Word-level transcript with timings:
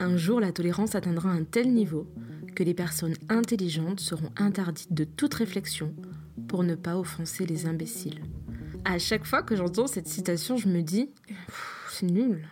Un 0.00 0.16
jour, 0.16 0.38
la 0.38 0.52
tolérance 0.52 0.94
atteindra 0.94 1.28
un 1.30 1.42
tel 1.42 1.74
niveau 1.74 2.06
que 2.54 2.62
les 2.62 2.74
personnes 2.74 3.16
intelligentes 3.28 3.98
seront 3.98 4.30
interdites 4.36 4.92
de 4.92 5.02
toute 5.02 5.34
réflexion 5.34 5.92
pour 6.46 6.62
ne 6.62 6.76
pas 6.76 6.96
offenser 6.96 7.46
les 7.46 7.66
imbéciles. 7.66 8.22
À 8.84 9.00
chaque 9.00 9.24
fois 9.24 9.42
que 9.42 9.56
j'entends 9.56 9.88
cette 9.88 10.06
citation, 10.06 10.56
je 10.56 10.68
me 10.68 10.82
dis, 10.82 11.10
c'est 11.90 12.06
nul. 12.06 12.48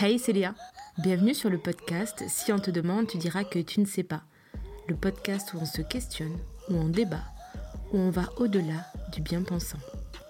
Hey 0.00 0.18
Célia, 0.18 0.54
bienvenue 1.02 1.34
sur 1.34 1.50
le 1.50 1.58
podcast 1.58 2.24
Si 2.26 2.52
on 2.52 2.58
te 2.58 2.70
demande, 2.70 3.06
tu 3.06 3.18
diras 3.18 3.44
que 3.44 3.58
tu 3.58 3.80
ne 3.80 3.86
sais 3.86 4.02
pas. 4.02 4.22
Le 4.88 4.96
podcast 4.96 5.52
où 5.52 5.58
on 5.58 5.66
se 5.66 5.82
questionne, 5.82 6.38
où 6.70 6.74
on 6.74 6.88
débat, 6.88 7.24
où 7.92 7.98
on 7.98 8.10
va 8.10 8.30
au-delà 8.38 8.86
du 9.12 9.20
bien-pensant. 9.20 9.78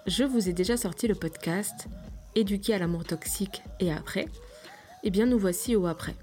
Je 0.07 0.25
vous 0.25 0.49
ai 0.49 0.53
déjà 0.53 0.75
sorti 0.75 1.07
le 1.07 1.15
podcast 1.15 1.87
Éduquer 2.37 2.73
à 2.73 2.79
l'amour 2.79 3.05
toxique 3.05 3.63
et 3.79 3.93
après. 3.93 4.27
Eh 5.03 5.09
bien, 5.09 5.25
nous 5.25 5.39
voici 5.39 5.73
au 5.77 5.87
après, 5.87 6.15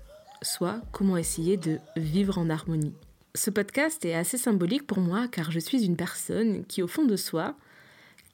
soit 0.42 0.82
comment 0.92 1.16
essayer 1.16 1.56
de 1.56 1.78
vivre 1.96 2.36
en 2.36 2.50
harmonie. 2.50 2.92
Ce 3.34 3.48
podcast 3.48 4.04
est 4.04 4.12
assez 4.14 4.36
symbolique 4.36 4.86
pour 4.86 5.00
moi 5.00 5.26
car 5.26 5.50
je 5.50 5.58
suis 5.58 5.86
une 5.86 5.96
personne 5.96 6.66
qui, 6.66 6.82
au 6.82 6.86
fond 6.86 7.06
de 7.06 7.16
soi, 7.16 7.56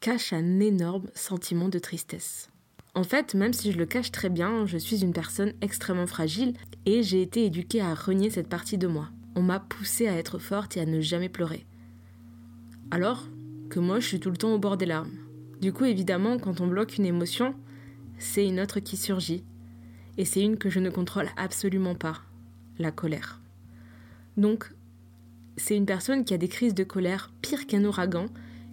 cache 0.00 0.32
un 0.32 0.58
énorme 0.58 1.06
sentiment 1.14 1.68
de 1.68 1.78
tristesse. 1.78 2.48
En 2.96 3.04
fait, 3.04 3.34
même 3.34 3.52
si 3.52 3.70
je 3.70 3.78
le 3.78 3.86
cache 3.86 4.10
très 4.10 4.28
bien, 4.28 4.66
je 4.66 4.76
suis 4.76 5.04
une 5.04 5.12
personne 5.12 5.52
extrêmement 5.60 6.08
fragile 6.08 6.54
et 6.84 7.04
j'ai 7.04 7.22
été 7.22 7.44
éduquée 7.44 7.80
à 7.80 7.94
renier 7.94 8.30
cette 8.30 8.48
partie 8.48 8.76
de 8.76 8.88
moi. 8.88 9.08
On 9.36 9.42
m'a 9.42 9.60
poussée 9.60 10.08
à 10.08 10.16
être 10.16 10.40
forte 10.40 10.76
et 10.76 10.80
à 10.80 10.84
ne 10.86 11.00
jamais 11.00 11.28
pleurer. 11.28 11.64
Alors 12.90 13.28
que 13.70 13.78
moi, 13.78 14.00
je 14.00 14.08
suis 14.08 14.18
tout 14.18 14.30
le 14.30 14.36
temps 14.36 14.52
au 14.52 14.58
bord 14.58 14.78
des 14.78 14.86
larmes. 14.86 15.16
Du 15.60 15.72
coup, 15.72 15.84
évidemment, 15.84 16.38
quand 16.38 16.60
on 16.60 16.66
bloque 16.66 16.96
une 16.96 17.06
émotion, 17.06 17.54
c'est 18.18 18.46
une 18.46 18.60
autre 18.60 18.80
qui 18.80 18.96
surgit. 18.96 19.44
Et 20.16 20.24
c'est 20.24 20.42
une 20.42 20.56
que 20.58 20.70
je 20.70 20.80
ne 20.80 20.90
contrôle 20.90 21.28
absolument 21.36 21.94
pas, 21.94 22.22
la 22.78 22.90
colère. 22.90 23.40
Donc, 24.36 24.72
c'est 25.56 25.76
une 25.76 25.86
personne 25.86 26.24
qui 26.24 26.34
a 26.34 26.38
des 26.38 26.48
crises 26.48 26.74
de 26.74 26.84
colère 26.84 27.32
pire 27.42 27.66
qu'un 27.66 27.84
ouragan 27.84 28.26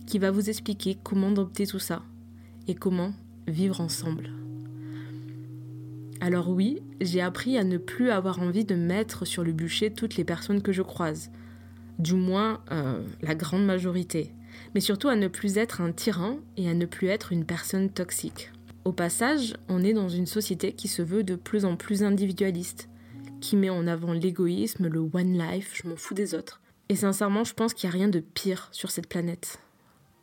qui 0.05 0.19
va 0.19 0.31
vous 0.31 0.49
expliquer 0.49 0.97
comment 1.03 1.31
dompter 1.31 1.65
tout 1.65 1.79
ça 1.79 2.03
et 2.67 2.75
comment 2.75 3.13
vivre 3.47 3.81
ensemble. 3.81 4.29
Alors 6.21 6.49
oui, 6.49 6.81
j'ai 7.01 7.21
appris 7.21 7.57
à 7.57 7.63
ne 7.63 7.77
plus 7.77 8.09
avoir 8.09 8.39
envie 8.39 8.65
de 8.65 8.75
mettre 8.75 9.25
sur 9.25 9.43
le 9.43 9.51
bûcher 9.51 9.91
toutes 9.91 10.15
les 10.15 10.23
personnes 10.23 10.61
que 10.61 10.71
je 10.71 10.81
croise, 10.81 11.29
du 11.99 12.13
moins 12.13 12.61
euh, 12.71 13.03
la 13.21 13.35
grande 13.35 13.65
majorité, 13.65 14.31
mais 14.73 14.79
surtout 14.79 15.09
à 15.09 15.15
ne 15.15 15.27
plus 15.27 15.57
être 15.57 15.81
un 15.81 15.91
tyran 15.91 16.37
et 16.57 16.69
à 16.69 16.73
ne 16.73 16.85
plus 16.85 17.07
être 17.07 17.31
une 17.31 17.45
personne 17.45 17.89
toxique. 17.89 18.51
Au 18.85 18.91
passage, 18.91 19.55
on 19.67 19.83
est 19.83 19.93
dans 19.93 20.09
une 20.09 20.27
société 20.27 20.73
qui 20.73 20.87
se 20.87 21.01
veut 21.01 21.23
de 21.23 21.35
plus 21.35 21.65
en 21.65 21.75
plus 21.75 22.03
individualiste, 22.03 22.87
qui 23.41 23.55
met 23.55 23.71
en 23.71 23.87
avant 23.87 24.13
l'égoïsme, 24.13 24.87
le 24.87 24.99
one 24.99 25.35
life, 25.39 25.71
je 25.73 25.89
m'en 25.89 25.95
fous 25.95 26.13
des 26.13 26.35
autres. 26.35 26.61
Et 26.89 26.95
sincèrement, 26.95 27.43
je 27.43 27.55
pense 27.55 27.73
qu'il 27.73 27.89
n'y 27.89 27.95
a 27.95 27.97
rien 27.97 28.09
de 28.09 28.19
pire 28.19 28.69
sur 28.71 28.91
cette 28.91 29.09
planète. 29.09 29.59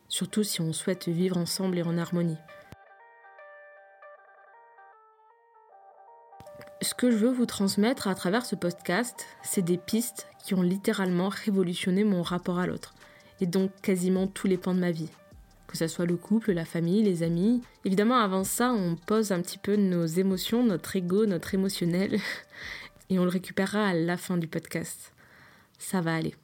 Surtout 0.07 0.43
si 0.43 0.61
on 0.61 0.71
souhaite 0.71 1.09
vivre 1.09 1.35
ensemble 1.35 1.77
et 1.77 1.83
en 1.83 1.97
harmonie. 1.97 2.37
Ce 6.81 6.93
que 6.93 7.11
je 7.11 7.17
veux 7.17 7.33
vous 7.33 7.45
transmettre 7.45 8.07
à 8.07 8.15
travers 8.15 8.45
ce 8.45 8.55
podcast, 8.55 9.25
c'est 9.43 9.61
des 9.61 9.77
pistes 9.77 10.27
qui 10.45 10.53
ont 10.53 10.61
littéralement 10.61 11.27
révolutionné 11.27 12.05
mon 12.05 12.21
rapport 12.21 12.59
à 12.59 12.67
l'autre, 12.67 12.93
et 13.41 13.45
donc 13.45 13.71
quasiment 13.81 14.27
tous 14.27 14.47
les 14.47 14.57
pans 14.57 14.73
de 14.73 14.79
ma 14.79 14.91
vie. 14.91 15.09
Que 15.73 15.79
ce 15.79 15.87
soit 15.87 16.05
le 16.05 16.17
couple, 16.17 16.51
la 16.51 16.65
famille, 16.65 17.01
les 17.01 17.23
amis. 17.23 17.63
Évidemment, 17.83 18.17
avant 18.17 18.43
ça, 18.43 18.71
on 18.71 18.95
pose 18.95 19.31
un 19.31 19.41
petit 19.41 19.57
peu 19.57 19.75
nos 19.75 20.05
émotions, 20.05 20.63
notre 20.63 20.95
ego, 20.95 21.25
notre 21.25 21.55
émotionnel, 21.55 22.19
et 23.09 23.17
on 23.17 23.23
le 23.23 23.31
récupérera 23.31 23.87
à 23.87 23.93
la 23.95 24.15
fin 24.15 24.37
du 24.37 24.45
podcast. 24.45 25.15
Ça 25.79 25.99
va 25.99 26.13
aller. 26.13 26.35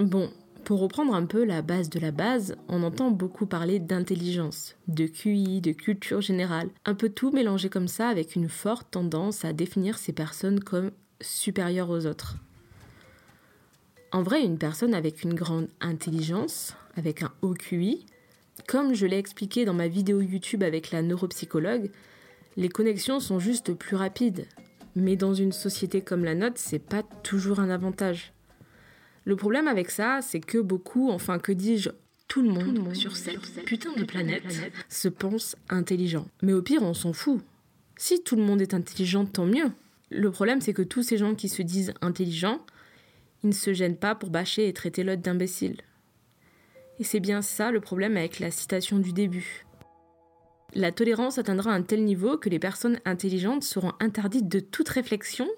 Bon, 0.00 0.28
pour 0.64 0.80
reprendre 0.80 1.14
un 1.14 1.24
peu 1.24 1.44
la 1.44 1.62
base 1.62 1.88
de 1.88 2.00
la 2.00 2.10
base, 2.10 2.56
on 2.66 2.82
entend 2.82 3.12
beaucoup 3.12 3.46
parler 3.46 3.78
d'intelligence, 3.78 4.74
de 4.88 5.06
QI, 5.06 5.60
de 5.60 5.70
culture 5.70 6.20
générale, 6.20 6.68
un 6.84 6.96
peu 6.96 7.10
tout 7.10 7.30
mélangé 7.30 7.68
comme 7.68 7.86
ça 7.86 8.08
avec 8.08 8.34
une 8.34 8.48
forte 8.48 8.90
tendance 8.90 9.44
à 9.44 9.52
définir 9.52 9.98
ces 9.98 10.12
personnes 10.12 10.58
comme 10.58 10.90
supérieures 11.20 11.90
aux 11.90 12.06
autres. 12.06 12.38
En 14.12 14.22
vrai, 14.22 14.44
une 14.44 14.58
personne 14.58 14.92
avec 14.92 15.22
une 15.22 15.32
grande 15.32 15.68
intelligence, 15.80 16.74
avec 16.96 17.22
un 17.22 17.32
haut 17.40 17.54
QI, 17.54 18.04
comme 18.68 18.92
je 18.92 19.06
l'ai 19.06 19.16
expliqué 19.16 19.64
dans 19.64 19.72
ma 19.72 19.88
vidéo 19.88 20.20
YouTube 20.20 20.62
avec 20.62 20.90
la 20.90 21.00
neuropsychologue, 21.00 21.90
les 22.58 22.68
connexions 22.68 23.20
sont 23.20 23.38
juste 23.38 23.72
plus 23.72 23.96
rapides. 23.96 24.46
Mais 24.94 25.16
dans 25.16 25.32
une 25.32 25.52
société 25.52 26.02
comme 26.02 26.26
la 26.26 26.34
nôtre, 26.34 26.58
c'est 26.58 26.78
pas 26.78 27.02
toujours 27.22 27.58
un 27.58 27.70
avantage. 27.70 28.34
Le 29.24 29.34
problème 29.34 29.66
avec 29.66 29.90
ça, 29.90 30.20
c'est 30.20 30.40
que 30.40 30.58
beaucoup, 30.58 31.10
enfin 31.10 31.38
que 31.38 31.52
dis-je, 31.52 31.88
tout 32.28 32.42
le 32.42 32.50
monde, 32.50 32.94
sur 32.94 33.16
cette 33.16 33.64
putain 33.64 33.94
de 33.94 34.04
planète, 34.04 34.44
se 34.90 35.08
pense 35.08 35.56
intelligent. 35.70 36.26
Mais 36.42 36.52
au 36.52 36.60
pire, 36.60 36.82
on 36.82 36.92
s'en 36.92 37.14
fout. 37.14 37.40
Si 37.96 38.22
tout 38.22 38.36
le 38.36 38.42
monde 38.42 38.60
est 38.60 38.74
intelligent, 38.74 39.24
tant 39.24 39.46
mieux. 39.46 39.70
Le 40.10 40.30
problème, 40.30 40.60
c'est 40.60 40.74
que 40.74 40.82
tous 40.82 41.02
ces 41.02 41.16
gens 41.16 41.34
qui 41.34 41.48
se 41.48 41.62
disent 41.62 41.94
intelligents, 42.02 42.60
ils 43.42 43.48
ne 43.48 43.54
se 43.54 43.72
gênent 43.72 43.96
pas 43.96 44.14
pour 44.14 44.30
bâcher 44.30 44.68
et 44.68 44.72
traiter 44.72 45.04
l'autre 45.04 45.22
d'imbécile. 45.22 45.80
Et 46.98 47.04
c'est 47.04 47.20
bien 47.20 47.42
ça 47.42 47.70
le 47.70 47.80
problème 47.80 48.16
avec 48.16 48.38
la 48.38 48.50
citation 48.50 48.98
du 48.98 49.12
début. 49.12 49.64
La 50.74 50.92
tolérance 50.92 51.38
atteindra 51.38 51.72
un 51.72 51.82
tel 51.82 52.04
niveau 52.04 52.38
que 52.38 52.48
les 52.48 52.58
personnes 52.58 53.00
intelligentes 53.04 53.62
seront 53.62 53.92
interdites 54.00 54.48
de 54.48 54.60
toute 54.60 54.88
réflexion 54.88 55.48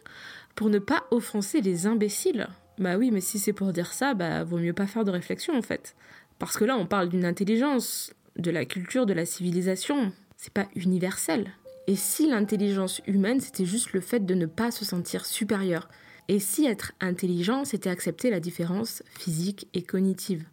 pour 0.55 0.71
ne 0.71 0.79
pas 0.79 1.05
offenser 1.11 1.61
les 1.61 1.87
imbéciles. 1.87 2.49
Bah 2.79 2.97
oui, 2.97 3.11
mais 3.13 3.21
si 3.21 3.39
c'est 3.39 3.53
pour 3.53 3.73
dire 3.73 3.93
ça, 3.93 4.15
bah 4.15 4.43
vaut 4.43 4.59
mieux 4.59 4.73
pas 4.73 4.87
faire 4.87 5.05
de 5.05 5.13
réflexion 5.13 5.57
en 5.57 5.63
fait. 5.63 5.95
Parce 6.39 6.57
que 6.57 6.65
là, 6.65 6.77
on 6.77 6.87
parle 6.87 7.09
d'une 7.09 7.25
intelligence, 7.25 8.13
de 8.37 8.51
la 8.51 8.65
culture, 8.65 9.07
de 9.07 9.13
la 9.13 9.25
civilisation. 9.25 10.13
C'est 10.37 10.53
pas 10.53 10.67
universel. 10.75 11.53
Et 11.87 11.97
si 11.97 12.29
l'intelligence 12.29 13.01
humaine, 13.07 13.41
c'était 13.41 13.65
juste 13.65 13.93
le 13.93 14.01
fait 14.01 14.27
de 14.27 14.35
ne 14.35 14.47
pas 14.47 14.71
se 14.71 14.85
sentir 14.85 15.27
supérieur 15.27 15.89
Et 16.29 16.39
si 16.39 16.67
être 16.67 16.93
intelligent, 17.01 17.65
c'était 17.65 17.91
accepter 17.91 18.31
la 18.31 18.41
différence 18.41 19.03
physique 19.19 19.69
et 19.75 19.83
cognitive? 19.83 20.45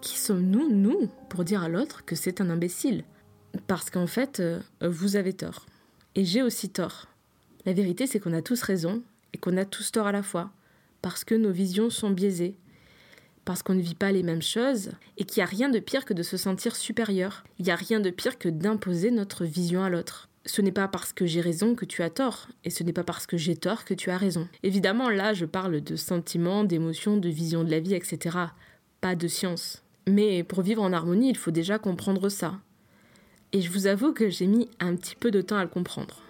Qui 0.00 0.18
sommes-nous, 0.18 0.68
nous, 0.70 1.08
pour 1.28 1.44
dire 1.44 1.62
à 1.62 1.68
l'autre 1.68 2.04
que 2.04 2.16
c'est 2.16 2.40
un 2.40 2.50
imbécile? 2.50 3.04
Parce 3.66 3.90
qu'en 3.90 4.06
fait, 4.06 4.40
euh, 4.40 4.60
vous 4.82 5.16
avez 5.16 5.32
tort. 5.32 5.66
Et 6.14 6.24
j'ai 6.24 6.42
aussi 6.42 6.68
tort. 6.68 7.06
La 7.64 7.72
vérité, 7.72 8.06
c'est 8.06 8.20
qu'on 8.20 8.32
a 8.32 8.42
tous 8.42 8.62
raison 8.62 9.02
et 9.32 9.38
qu'on 9.38 9.56
a 9.56 9.64
tous 9.64 9.92
tort 9.92 10.06
à 10.06 10.12
la 10.12 10.22
fois 10.22 10.50
parce 11.02 11.24
que 11.24 11.34
nos 11.34 11.50
visions 11.50 11.90
sont 11.90 12.10
biaisées, 12.10 12.56
parce 13.44 13.62
qu'on 13.62 13.74
ne 13.74 13.80
vit 13.80 13.94
pas 13.94 14.12
les 14.12 14.22
mêmes 14.22 14.42
choses, 14.42 14.90
et 15.16 15.24
qu'il 15.24 15.40
n'y 15.40 15.44
a 15.44 15.50
rien 15.50 15.68
de 15.68 15.78
pire 15.78 16.04
que 16.04 16.14
de 16.14 16.22
se 16.22 16.36
sentir 16.36 16.76
supérieur. 16.76 17.44
Il 17.58 17.64
n'y 17.64 17.70
a 17.70 17.76
rien 17.76 18.00
de 18.00 18.10
pire 18.10 18.38
que 18.38 18.48
d'imposer 18.48 19.10
notre 19.10 19.44
vision 19.44 19.82
à 19.82 19.90
l'autre. 19.90 20.27
Ce 20.48 20.62
n'est 20.62 20.72
pas 20.72 20.88
parce 20.88 21.12
que 21.12 21.26
j'ai 21.26 21.42
raison 21.42 21.74
que 21.74 21.84
tu 21.84 22.02
as 22.02 22.08
tort, 22.08 22.48
et 22.64 22.70
ce 22.70 22.82
n'est 22.82 22.94
pas 22.94 23.04
parce 23.04 23.26
que 23.26 23.36
j'ai 23.36 23.54
tort 23.54 23.84
que 23.84 23.92
tu 23.92 24.10
as 24.10 24.16
raison. 24.16 24.48
Évidemment, 24.62 25.10
là, 25.10 25.34
je 25.34 25.44
parle 25.44 25.82
de 25.82 25.94
sentiments, 25.94 26.64
d'émotions, 26.64 27.18
de 27.18 27.28
vision 27.28 27.64
de 27.64 27.70
la 27.70 27.80
vie, 27.80 27.92
etc. 27.92 28.38
Pas 29.02 29.14
de 29.14 29.28
science. 29.28 29.82
Mais 30.08 30.42
pour 30.44 30.62
vivre 30.62 30.82
en 30.82 30.94
harmonie, 30.94 31.28
il 31.28 31.36
faut 31.36 31.50
déjà 31.50 31.78
comprendre 31.78 32.30
ça. 32.30 32.54
Et 33.52 33.60
je 33.60 33.70
vous 33.70 33.86
avoue 33.86 34.14
que 34.14 34.30
j'ai 34.30 34.46
mis 34.46 34.70
un 34.80 34.96
petit 34.96 35.16
peu 35.16 35.30
de 35.30 35.42
temps 35.42 35.58
à 35.58 35.64
le 35.64 35.68
comprendre. 35.68 36.22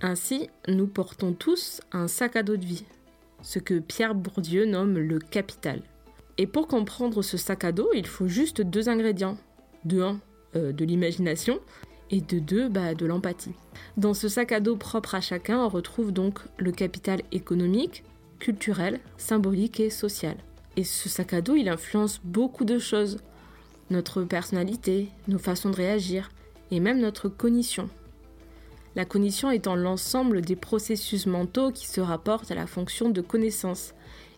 Ainsi, 0.00 0.48
nous 0.68 0.86
portons 0.86 1.32
tous 1.32 1.80
un 1.90 2.06
sac 2.06 2.36
à 2.36 2.44
dos 2.44 2.56
de 2.56 2.64
vie, 2.64 2.84
ce 3.42 3.58
que 3.58 3.80
Pierre 3.80 4.14
Bourdieu 4.14 4.66
nomme 4.66 5.00
le 5.00 5.18
capital. 5.18 5.82
Et 6.38 6.46
pour 6.46 6.68
comprendre 6.68 7.22
ce 7.22 7.36
sac 7.36 7.64
à 7.64 7.72
dos, 7.72 7.90
il 7.92 8.06
faut 8.06 8.28
juste 8.28 8.62
deux 8.62 8.88
ingrédients. 8.88 9.36
De 9.84 10.02
un, 10.02 10.20
euh, 10.56 10.72
de 10.72 10.84
l'imagination, 10.84 11.60
et 12.10 12.20
de 12.20 12.38
deux, 12.38 12.68
bah, 12.68 12.94
de 12.94 13.06
l'empathie. 13.06 13.54
Dans 13.96 14.14
ce 14.14 14.28
sac 14.28 14.52
à 14.52 14.60
dos 14.60 14.76
propre 14.76 15.14
à 15.14 15.20
chacun, 15.20 15.64
on 15.64 15.68
retrouve 15.68 16.12
donc 16.12 16.40
le 16.58 16.72
capital 16.72 17.22
économique, 17.32 18.04
culturel, 18.38 19.00
symbolique 19.16 19.80
et 19.80 19.90
social. 19.90 20.36
Et 20.76 20.84
ce 20.84 21.08
sac 21.08 21.32
à 21.32 21.40
dos, 21.40 21.56
il 21.56 21.68
influence 21.68 22.20
beaucoup 22.24 22.64
de 22.64 22.78
choses. 22.78 23.18
Notre 23.90 24.22
personnalité, 24.22 25.08
nos 25.28 25.38
façons 25.38 25.70
de 25.70 25.76
réagir, 25.76 26.30
et 26.70 26.80
même 26.80 27.00
notre 27.00 27.28
cognition 27.28 27.88
la 28.94 29.04
cognition 29.04 29.50
étant 29.50 29.74
l'ensemble 29.74 30.42
des 30.42 30.56
processus 30.56 31.26
mentaux 31.26 31.70
qui 31.70 31.86
se 31.86 32.00
rapportent 32.00 32.50
à 32.50 32.54
la 32.54 32.66
fonction 32.66 33.08
de 33.08 33.20
connaissance 33.20 33.94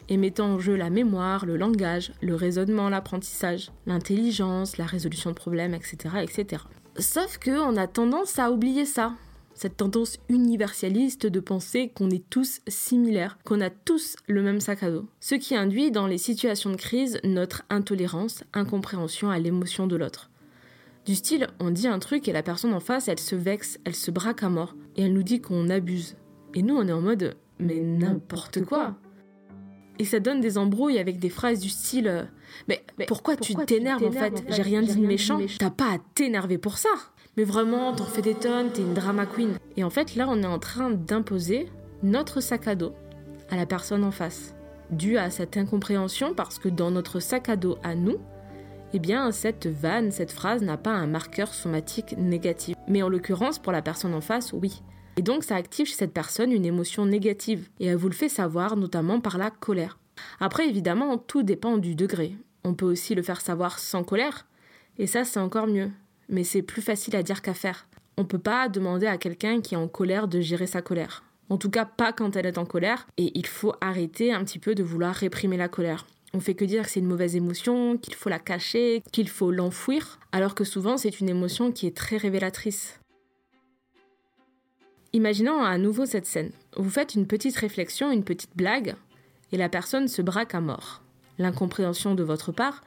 et 0.09 0.17
mettant 0.17 0.47
en 0.55 0.59
jeu 0.59 0.77
la 0.77 0.91
mémoire, 0.91 1.47
le 1.47 1.57
langage, 1.57 2.13
le 2.23 2.35
raisonnement, 2.35 2.89
l'apprentissage, 2.89 3.71
l'intelligence, 3.87 4.77
la 4.77 4.87
résolution 4.87 5.31
de 5.31 5.35
problèmes, 5.35 5.75
etc., 5.75 5.97
etc. 6.23 6.65
Sauf 6.99 7.39
que 7.39 7.51
on 7.51 7.77
a 7.77 7.87
tendance 7.87 8.39
à 8.39 8.51
oublier 8.51 8.85
ça. 8.85 9.15
cette 9.57 9.77
tendance 9.77 10.19
universaliste 10.29 11.27
de 11.27 11.41
penser 11.41 11.89
qu'on 11.95 12.11
est 12.11 12.29
tous 12.29 12.61
similaires, 12.67 13.39
qu'on 13.45 13.61
a 13.61 13.71
tous 13.71 14.17
le 14.27 14.43
même 14.43 14.61
sac 14.61 14.83
à 14.83 14.91
dos. 14.91 15.07
Ce 15.21 15.37
qui 15.37 15.55
induit 15.55 15.93
dans 15.93 16.09
les 16.09 16.19
situations 16.19 16.71
de 16.71 16.77
crise 16.77 17.21
notre 17.23 17.63
intolérance, 17.71 18.43
incompréhension 18.53 19.31
à 19.31 19.39
l'émotion 19.39 19.87
de 19.87 19.97
l'autre. 19.97 20.31
Du 21.07 21.15
style, 21.15 21.47
on 21.61 21.71
dit 21.71 21.87
un 21.87 21.99
truc 21.99 22.29
et 22.29 22.33
la 22.33 22.43
personne 22.43 22.75
en 22.75 22.81
face, 22.81 23.09
elle 23.09 23.21
se 23.21 23.37
vexe, 23.37 23.79
elle 23.85 23.95
se 23.95 24.11
braque 24.11 24.43
à 24.43 24.49
mort, 24.49 24.75
et 24.97 25.03
elle 25.03 25.13
nous 25.13 25.23
dit 25.23 25.41
qu'on 25.41 25.69
abuse. 25.69 26.17
Et 26.55 26.63
nous, 26.63 26.77
on 26.77 26.89
est 26.89 26.93
en 26.93 27.03
mode, 27.03 27.37
mais 27.59 27.81
n'importe 27.81 28.65
quoi. 28.65 28.97
Et 29.99 30.05
ça 30.05 30.21
donne 30.21 30.41
des 30.41 30.59
embrouilles 30.59 30.99
avec 30.99 31.19
des 31.19 31.29
phrases 31.29 31.61
du 31.61 31.69
style 31.69 32.09
euh, 32.09 32.25
Mais, 32.69 32.85
pourquoi, 33.07 33.37
tu 33.37 33.55
t'énerves 33.55 34.05
en 34.05 34.11
fait 34.11 34.45
J'ai 34.49 34.63
rien 34.63 34.83
dit 34.83 34.97
de 34.97 35.07
méchant. 35.07 35.41
T'as 35.59 35.71
pas 35.71 35.95
à 35.95 35.99
t'énerver 36.15 36.59
pour 36.59 36.79
ça. 36.79 36.91
Mais 37.37 37.45
vraiment, 37.45 37.93
t'en 37.93 38.05
fais 38.05 38.23
des 38.23 38.35
tonnes, 38.35 38.71
t'es 38.71 38.83
une 38.83 38.95
drama 38.95 39.27
queen. 39.27 39.55
Et 39.77 39.85
en 39.85 39.91
fait, 39.91 40.15
là, 40.15 40.27
on 40.29 40.43
est 40.43 40.47
en 40.47 40.59
train 40.59 40.91
d'imposer 40.91 41.69
notre 42.03 42.41
sac 42.41 42.69
à 42.69 42.75
dos 42.75 42.93
à 43.51 43.57
la 43.57 43.67
personne 43.67 44.05
en 44.05 44.11
face. 44.11 44.55
Dû 44.91 45.17
à 45.19 45.31
cette 45.31 45.57
incompréhension 45.57 46.35
parce 46.35 46.59
que 46.59 46.69
dans 46.69 46.91
notre 46.91 47.21
sac 47.21 47.49
à 47.49 47.57
dos 47.57 47.79
à 47.83 47.95
nous, 47.95 48.19
eh 48.93 49.01
bien, 49.01 49.33
cette 49.33 49.67
vanne, 49.67 50.13
cette 50.13 50.31
phrase 50.31 50.63
n'a 50.63 50.77
pas 50.77 50.93
un 50.93 51.09
marqueur 51.09 51.53
somatique 51.53 52.15
négatif. 52.17 52.77
Mais 52.87 53.03
en 53.03 53.09
l'occurrence, 53.09 53.59
pour 53.59 53.73
la 53.73 53.83
personne 53.83 54.15
en 54.15 54.21
face, 54.21 54.53
oui. 54.53 54.83
Et 55.17 55.23
donc, 55.23 55.45
ça 55.45 55.57
active 55.57 55.87
chez 55.87 55.95
cette 55.95 56.13
personne 56.13 56.53
une 56.53 56.65
émotion 56.65 57.07
négative. 57.07 57.69
Et 57.81 57.87
elle 57.87 57.97
vous 57.97 58.09
le 58.09 58.15
fait 58.15 58.29
savoir, 58.29 58.77
notamment 58.77 59.21
par 59.21 59.39
la 59.39 59.51
colère. 59.51 59.99
Après, 60.41 60.69
évidemment, 60.69 61.19
tout 61.19 61.43
dépend 61.43 61.77
du 61.77 61.95
degré. 61.95 62.37
On 62.65 62.75
peut 62.75 62.87
aussi 62.87 63.15
le 63.15 63.23
faire 63.23 63.41
savoir 63.41 63.79
sans 63.79 64.05
colère. 64.05 64.47
Et 64.99 65.07
ça, 65.07 65.25
c'est 65.25 65.41
encore 65.41 65.67
mieux. 65.67 65.91
Mais 66.29 66.45
c'est 66.45 66.63
plus 66.63 66.83
facile 66.83 67.17
à 67.17 67.23
dire 67.23 67.43
qu'à 67.43 67.55
faire. 67.55 67.87
On 68.17 68.25
peut 68.25 68.39
pas 68.39 68.69
demander 68.69 69.07
à 69.07 69.19
quelqu'un 69.19 69.61
qui 69.61 69.75
est 69.75 69.79
en 69.79 69.89
colère 69.89 70.29
de 70.29 70.41
gérer 70.41 70.67
sa 70.67 70.83
colère. 70.83 71.25
En 71.51 71.59
tout 71.59 71.71
cas, 71.71 71.85
pas 71.85 72.13
quand 72.13 72.37
elle 72.37 72.47
est 72.47 72.59
en 72.59 72.65
colère. 72.65 73.07
Et 73.19 73.33
il 73.39 73.47
faut 73.47 73.75
arrêter 73.81 74.33
un 74.33 74.45
petit 74.45 74.59
peu 74.59 74.75
de 74.75 74.83
vouloir 74.83 75.15
réprimer 75.15 75.57
la 75.57 75.69
colère. 75.69 76.07
On 76.33 76.41
fait 76.41 76.55
que 76.55 76.65
dire 76.65 76.83
que 76.83 76.91
c'est 76.91 76.99
une 76.99 77.07
mauvaise 77.07 77.37
émotion, 77.37 77.97
qu'il 77.97 78.15
faut 78.15 78.29
la 78.29 78.41
cacher, 78.41 79.05
qu'il 79.13 79.29
faut 79.29 79.53
l'enfouir, 79.53 80.19
alors 80.33 80.57
que 80.57 80.65
souvent 80.65 80.97
c'est 80.97 81.21
une 81.21 81.29
émotion 81.29 81.71
qui 81.71 81.87
est 81.87 81.97
très 81.97 82.17
révélatrice. 82.17 82.99
Imaginons 85.15 85.63
à 85.63 85.79
nouveau 85.79 86.07
cette 86.07 86.27
scène. 86.27 86.51
Vous 86.77 86.91
faites 86.91 87.15
une 87.15 87.29
petite 87.29 87.57
réflexion, 87.57 88.11
une 88.11 88.25
petite 88.25 88.57
blague, 88.57 88.97
et 89.53 89.57
la 89.57 89.69
personne 89.69 90.09
se 90.09 90.21
braque 90.23 90.57
à 90.57 90.61
mort. 90.61 91.03
L'incompréhension 91.39 92.17
de 92.17 92.25
votre 92.25 92.51
part, 92.51 92.83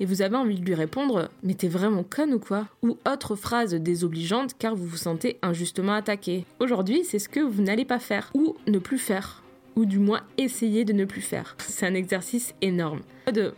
et 0.00 0.06
vous 0.06 0.22
avez 0.22 0.36
envie 0.36 0.58
de 0.58 0.64
lui 0.64 0.74
répondre 0.74 1.28
Mais 1.42 1.52
t'es 1.52 1.68
vraiment 1.68 2.02
conne 2.02 2.32
ou 2.32 2.38
quoi? 2.38 2.66
Ou 2.82 2.96
autre 3.06 3.36
phrase 3.36 3.74
désobligeante 3.74 4.52
car 4.58 4.74
vous 4.74 4.86
vous 4.86 4.96
sentez 4.96 5.38
injustement 5.42 5.92
attaqué. 5.92 6.46
Aujourd'hui, 6.60 7.04
c'est 7.04 7.18
ce 7.18 7.28
que 7.28 7.40
vous 7.40 7.60
n'allez 7.60 7.84
pas 7.84 7.98
faire, 7.98 8.30
ou 8.32 8.56
ne 8.66 8.78
plus 8.78 8.98
faire 8.98 9.42
ou 9.76 9.84
du 9.84 9.98
moins 9.98 10.22
essayer 10.38 10.86
de 10.86 10.94
ne 10.94 11.04
plus 11.04 11.20
faire. 11.20 11.54
C'est 11.58 11.84
un 11.84 11.92
exercice 11.92 12.54
énorme. 12.62 13.02
De 13.30 13.52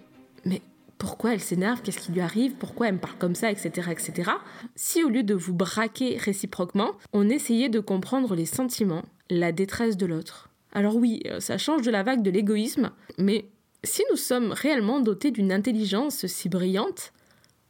mais 0.45 0.61
pourquoi 0.99 1.33
elle 1.33 1.41
s'énerve, 1.41 1.81
qu'est-ce 1.83 1.99
qui 1.99 2.13
lui 2.13 2.21
arrive, 2.21 2.55
pourquoi 2.55 2.89
elle 2.89 2.95
me 2.95 3.01
parle 3.01 3.17
comme 3.19 3.35
ça, 3.35 3.51
etc., 3.51 3.91
etc. 3.91 4.33
Si 4.75 5.03
au 5.05 5.09
lieu 5.09 5.23
de 5.23 5.35
vous 5.35 5.55
braquer 5.55 6.17
réciproquement, 6.17 6.93
on 7.13 7.29
essayait 7.29 7.69
de 7.69 7.81
comprendre 7.81 8.35
les 8.35 8.47
sentiments, 8.47 9.05
la 9.31 9.53
détresse 9.53 9.97
de 9.97 10.07
l'autre. 10.07 10.51
Alors 10.73 10.97
oui, 10.97 11.23
euh, 11.27 11.41
ça 11.41 11.57
change 11.57 11.83
de 11.83 11.91
la 11.91 12.03
vague 12.03 12.23
de 12.23 12.31
l'égoïsme, 12.31 12.91
mais 13.17 13.49
si 13.85 14.03
nous 14.11 14.17
sommes 14.17 14.53
réellement 14.53 15.01
dotés 15.01 15.31
d'une 15.31 15.53
intelligence 15.53 16.27
si 16.27 16.49
brillante, 16.49 17.13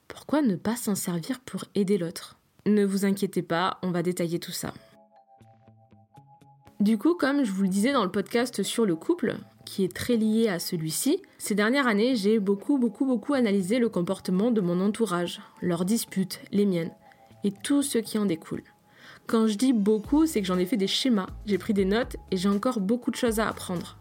pourquoi 0.08 0.40
ne 0.40 0.56
pas 0.56 0.76
s'en 0.76 0.94
servir 0.94 1.38
pour 1.40 1.64
aider 1.74 1.98
l'autre? 1.98 2.38
Ne 2.66 2.84
vous 2.84 3.04
inquiétez 3.04 3.42
pas, 3.42 3.78
on 3.82 3.90
va 3.90 4.02
détailler 4.02 4.38
tout 4.38 4.52
ça. 4.52 4.72
Du 6.80 6.96
coup, 6.96 7.14
comme 7.14 7.44
je 7.44 7.52
vous 7.52 7.62
le 7.62 7.68
disais 7.68 7.92
dans 7.92 8.04
le 8.04 8.10
podcast 8.10 8.62
sur 8.62 8.86
le 8.86 8.96
couple, 8.96 9.36
qui 9.68 9.84
est 9.84 9.94
très 9.94 10.16
lié 10.16 10.48
à 10.48 10.58
celui-ci, 10.58 11.20
ces 11.36 11.54
dernières 11.54 11.86
années, 11.86 12.16
j'ai 12.16 12.38
beaucoup, 12.38 12.78
beaucoup, 12.78 13.04
beaucoup 13.04 13.34
analysé 13.34 13.78
le 13.78 13.90
comportement 13.90 14.50
de 14.50 14.62
mon 14.62 14.80
entourage, 14.80 15.40
leurs 15.60 15.84
disputes, 15.84 16.40
les 16.52 16.64
miennes, 16.64 16.90
et 17.44 17.52
tout 17.52 17.82
ce 17.82 17.98
qui 17.98 18.18
en 18.18 18.24
découle. 18.24 18.62
Quand 19.26 19.46
je 19.46 19.56
dis 19.56 19.74
beaucoup, 19.74 20.26
c'est 20.26 20.40
que 20.40 20.46
j'en 20.46 20.58
ai 20.58 20.64
fait 20.64 20.78
des 20.78 20.86
schémas, 20.86 21.26
j'ai 21.44 21.58
pris 21.58 21.74
des 21.74 21.84
notes 21.84 22.16
et 22.30 22.38
j'ai 22.38 22.48
encore 22.48 22.80
beaucoup 22.80 23.10
de 23.10 23.16
choses 23.16 23.40
à 23.40 23.48
apprendre. 23.48 23.98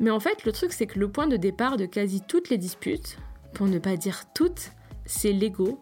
Mais 0.00 0.10
en 0.10 0.20
fait, 0.20 0.44
le 0.44 0.52
truc, 0.52 0.72
c'est 0.72 0.86
que 0.86 0.98
le 0.98 1.10
point 1.10 1.26
de 1.26 1.36
départ 1.36 1.76
de 1.76 1.84
quasi 1.84 2.22
toutes 2.26 2.48
les 2.48 2.58
disputes, 2.58 3.18
pour 3.52 3.66
ne 3.66 3.78
pas 3.78 3.96
dire 3.96 4.24
toutes, 4.34 4.72
c'est 5.04 5.32
l'ego 5.32 5.78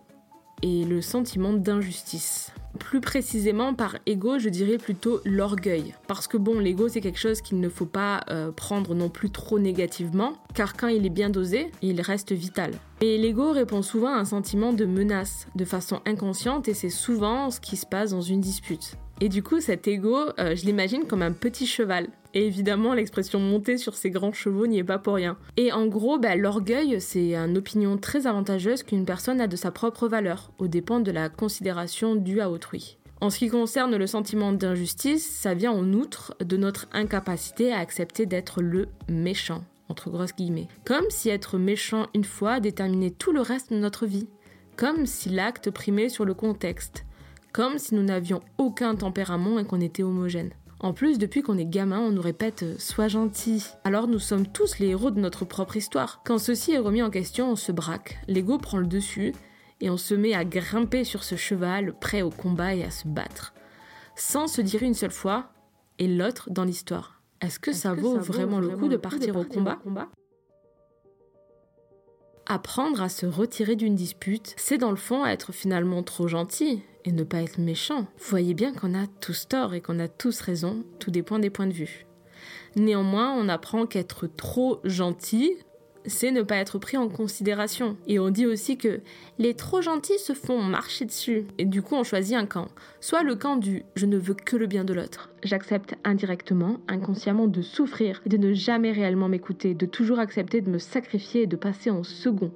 et 0.62 0.84
le 0.84 1.00
sentiment 1.00 1.52
d'injustice. 1.52 2.50
Plus 2.76 3.00
précisément, 3.00 3.74
par 3.74 3.96
ego, 4.06 4.38
je 4.38 4.48
dirais 4.48 4.78
plutôt 4.78 5.20
l'orgueil. 5.24 5.94
Parce 6.06 6.26
que 6.28 6.36
bon, 6.36 6.58
l'ego, 6.58 6.88
c'est 6.88 7.00
quelque 7.00 7.18
chose 7.18 7.40
qu'il 7.40 7.60
ne 7.60 7.68
faut 7.68 7.86
pas 7.86 8.22
euh, 8.30 8.52
prendre 8.52 8.94
non 8.94 9.08
plus 9.08 9.30
trop 9.30 9.58
négativement, 9.58 10.34
car 10.54 10.76
quand 10.76 10.88
il 10.88 11.04
est 11.06 11.10
bien 11.10 11.30
dosé, 11.30 11.70
il 11.82 12.00
reste 12.00 12.32
vital. 12.32 12.72
Et 13.00 13.18
l'ego 13.18 13.52
répond 13.52 13.82
souvent 13.82 14.14
à 14.14 14.18
un 14.18 14.24
sentiment 14.24 14.72
de 14.72 14.84
menace, 14.84 15.46
de 15.54 15.64
façon 15.64 16.00
inconsciente, 16.06 16.68
et 16.68 16.74
c'est 16.74 16.90
souvent 16.90 17.50
ce 17.50 17.60
qui 17.60 17.76
se 17.76 17.86
passe 17.86 18.10
dans 18.10 18.20
une 18.20 18.40
dispute. 18.40 18.96
Et 19.20 19.30
du 19.30 19.42
coup, 19.42 19.60
cet 19.60 19.88
ego, 19.88 20.18
euh, 20.38 20.54
je 20.54 20.66
l'imagine 20.66 21.04
comme 21.06 21.22
un 21.22 21.32
petit 21.32 21.66
cheval. 21.66 22.08
Et 22.34 22.46
évidemment, 22.46 22.92
l'expression 22.92 23.40
monter 23.40 23.78
sur 23.78 23.96
ses 23.96 24.10
grands 24.10 24.34
chevaux 24.34 24.66
n'y 24.66 24.78
est 24.78 24.84
pas 24.84 24.98
pour 24.98 25.14
rien. 25.14 25.38
Et 25.56 25.72
en 25.72 25.86
gros, 25.86 26.18
bah, 26.18 26.36
l'orgueil, 26.36 27.00
c'est 27.00 27.34
une 27.34 27.56
opinion 27.56 27.96
très 27.96 28.26
avantageuse 28.26 28.82
qu'une 28.82 29.06
personne 29.06 29.40
a 29.40 29.46
de 29.46 29.56
sa 29.56 29.70
propre 29.70 30.06
valeur, 30.06 30.52
au 30.58 30.68
dépend 30.68 31.00
de 31.00 31.10
la 31.10 31.30
considération 31.30 32.14
due 32.14 32.42
à 32.42 32.50
autrui. 32.50 32.98
En 33.22 33.30
ce 33.30 33.38
qui 33.38 33.48
concerne 33.48 33.96
le 33.96 34.06
sentiment 34.06 34.52
d'injustice, 34.52 35.26
ça 35.26 35.54
vient 35.54 35.72
en 35.72 35.94
outre 35.94 36.36
de 36.44 36.58
notre 36.58 36.86
incapacité 36.92 37.72
à 37.72 37.78
accepter 37.78 38.26
d'être 38.26 38.60
le 38.60 38.88
méchant, 39.08 39.64
entre 39.88 40.10
grosses 40.10 40.36
guillemets. 40.36 40.68
Comme 40.84 41.06
si 41.08 41.30
être 41.30 41.56
méchant 41.56 42.08
une 42.14 42.24
fois 42.24 42.60
déterminait 42.60 43.10
tout 43.10 43.32
le 43.32 43.40
reste 43.40 43.72
de 43.72 43.78
notre 43.78 44.04
vie. 44.04 44.28
Comme 44.76 45.06
si 45.06 45.30
l'acte 45.30 45.70
primait 45.70 46.10
sur 46.10 46.26
le 46.26 46.34
contexte. 46.34 47.05
Comme 47.56 47.78
si 47.78 47.94
nous 47.94 48.02
n'avions 48.02 48.42
aucun 48.58 48.94
tempérament 48.96 49.58
et 49.58 49.64
qu'on 49.64 49.80
était 49.80 50.02
homogène. 50.02 50.50
En 50.78 50.92
plus, 50.92 51.16
depuis 51.16 51.40
qu'on 51.40 51.56
est 51.56 51.64
gamin, 51.64 52.00
on 52.00 52.10
nous 52.10 52.20
répète 52.20 52.64
euh, 52.64 52.74
Sois 52.78 53.08
gentil. 53.08 53.64
Alors 53.82 54.08
nous 54.08 54.18
sommes 54.18 54.46
tous 54.46 54.78
les 54.78 54.88
héros 54.88 55.10
de 55.10 55.18
notre 55.18 55.46
propre 55.46 55.78
histoire. 55.78 56.20
Quand 56.26 56.36
ceci 56.36 56.72
est 56.72 56.78
remis 56.78 57.00
en 57.00 57.08
question, 57.08 57.50
on 57.52 57.56
se 57.56 57.72
braque, 57.72 58.18
l'ego 58.28 58.58
prend 58.58 58.76
le 58.76 58.86
dessus, 58.86 59.32
et 59.80 59.88
on 59.88 59.96
se 59.96 60.14
met 60.14 60.34
à 60.34 60.44
grimper 60.44 61.02
sur 61.04 61.24
ce 61.24 61.36
cheval, 61.36 61.98
prêt 61.98 62.20
au 62.20 62.28
combat 62.28 62.74
et 62.74 62.84
à 62.84 62.90
se 62.90 63.08
battre. 63.08 63.54
Sans 64.16 64.48
se 64.48 64.60
dire 64.60 64.82
une 64.82 64.92
seule 64.92 65.10
fois, 65.10 65.48
et 65.98 66.08
l'autre 66.08 66.50
dans 66.50 66.64
l'histoire. 66.64 67.22
Est-ce 67.40 67.58
que, 67.58 67.72
ça, 67.72 67.94
vaut 67.94 68.18
vraiment 68.18 68.60
le 68.60 68.76
coup 68.76 68.88
de 68.88 68.98
partir, 68.98 69.34
au 69.34 69.44
combat? 69.44 69.78
Apprendre 72.48 73.02
à 73.02 73.08
se 73.08 73.26
retirer 73.26 73.74
d'une 73.74 73.96
dispute, 73.96 74.54
c'est 74.56 74.78
dans 74.78 74.90
le 74.90 74.96
fond 74.96 75.26
être 75.26 75.50
finalement 75.50 76.04
trop 76.04 76.28
gentil 76.28 76.80
et 77.04 77.10
ne 77.10 77.24
pas 77.24 77.42
être 77.42 77.58
méchant. 77.58 78.02
Vous 78.18 78.30
voyez 78.30 78.54
bien 78.54 78.72
qu'on 78.72 78.94
a 78.94 79.08
tous 79.20 79.48
tort 79.48 79.74
et 79.74 79.80
qu'on 79.80 79.98
a 79.98 80.06
tous 80.06 80.40
raison, 80.40 80.84
tout 81.00 81.10
dépend 81.10 81.40
des 81.40 81.50
points 81.50 81.66
de 81.66 81.72
vue. 81.72 82.06
Néanmoins, 82.76 83.32
on 83.32 83.48
apprend 83.48 83.86
qu'être 83.86 84.28
trop 84.28 84.80
gentil, 84.84 85.56
c'est 86.06 86.30
ne 86.30 86.42
pas 86.42 86.56
être 86.56 86.78
pris 86.78 86.96
en 86.96 87.08
considération. 87.08 87.96
Et 88.06 88.18
on 88.18 88.30
dit 88.30 88.46
aussi 88.46 88.76
que 88.76 89.00
les 89.38 89.54
trop 89.54 89.82
gentils 89.82 90.18
se 90.18 90.32
font 90.32 90.62
marcher 90.62 91.04
dessus. 91.04 91.46
Et 91.58 91.64
du 91.64 91.82
coup, 91.82 91.94
on 91.94 92.04
choisit 92.04 92.36
un 92.36 92.46
camp. 92.46 92.68
Soit 93.00 93.22
le 93.22 93.36
camp 93.36 93.56
du 93.56 93.84
je 93.94 94.06
ne 94.06 94.16
veux 94.16 94.34
que 94.34 94.56
le 94.56 94.66
bien 94.66 94.84
de 94.84 94.94
l'autre. 94.94 95.30
J'accepte 95.42 95.94
indirectement, 96.04 96.78
inconsciemment 96.88 97.46
de 97.46 97.62
souffrir 97.62 98.22
et 98.26 98.28
de 98.28 98.36
ne 98.36 98.52
jamais 98.52 98.92
réellement 98.92 99.28
m'écouter, 99.28 99.74
de 99.74 99.86
toujours 99.86 100.18
accepter 100.18 100.60
de 100.60 100.70
me 100.70 100.78
sacrifier 100.78 101.42
et 101.42 101.46
de 101.46 101.56
passer 101.56 101.90
en 101.90 102.02
second. 102.02 102.52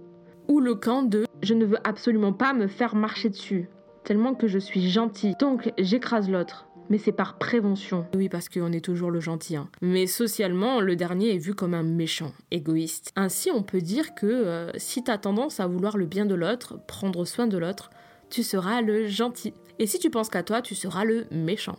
Ou 0.49 0.61
le 0.61 0.75
camp 0.75 1.02
de 1.02 1.26
je 1.42 1.54
ne 1.54 1.64
veux 1.64 1.78
absolument 1.85 2.33
pas 2.33 2.52
me 2.52 2.66
faire 2.66 2.95
marcher 2.95 3.30
dessus, 3.30 3.69
tellement 4.04 4.35
que 4.35 4.47
je 4.47 4.59
suis 4.59 4.90
gentil, 4.90 5.35
donc 5.38 5.73
j'écrase 5.78 6.28
l'autre 6.28 6.66
mais 6.90 6.99
c'est 6.99 7.12
par 7.12 7.38
prévention. 7.38 8.06
Oui, 8.14 8.28
parce 8.28 8.49
qu'on 8.49 8.73
est 8.73 8.85
toujours 8.85 9.11
le 9.11 9.20
gentil. 9.20 9.56
Hein. 9.56 9.68
Mais 9.80 10.06
socialement, 10.06 10.80
le 10.80 10.97
dernier 10.97 11.35
est 11.35 11.38
vu 11.38 11.54
comme 11.54 11.73
un 11.73 11.82
méchant, 11.82 12.32
égoïste. 12.50 13.12
Ainsi, 13.16 13.50
on 13.50 13.62
peut 13.62 13.80
dire 13.80 14.14
que 14.14 14.26
euh, 14.26 14.70
si 14.76 15.02
tu 15.02 15.11
as 15.11 15.18
tendance 15.18 15.61
à 15.61 15.66
vouloir 15.66 15.97
le 15.97 16.06
bien 16.06 16.26
de 16.26 16.35
l'autre, 16.35 16.78
prendre 16.87 17.25
soin 17.25 17.47
de 17.47 17.56
l'autre, 17.56 17.90
tu 18.28 18.42
seras 18.42 18.82
le 18.82 19.06
gentil. 19.06 19.54
Et 19.78 19.87
si 19.87 19.99
tu 19.99 20.11
penses 20.11 20.28
qu'à 20.28 20.42
toi, 20.42 20.61
tu 20.61 20.75
seras 20.75 21.04
le 21.04 21.26
méchant. 21.30 21.78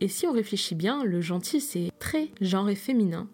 Et 0.00 0.08
si 0.08 0.26
on 0.26 0.32
réfléchit 0.32 0.74
bien, 0.74 1.04
le 1.04 1.20
gentil 1.20 1.60
c'est 1.60 1.90
très 1.98 2.30
genré 2.40 2.74
féminin 2.74 3.28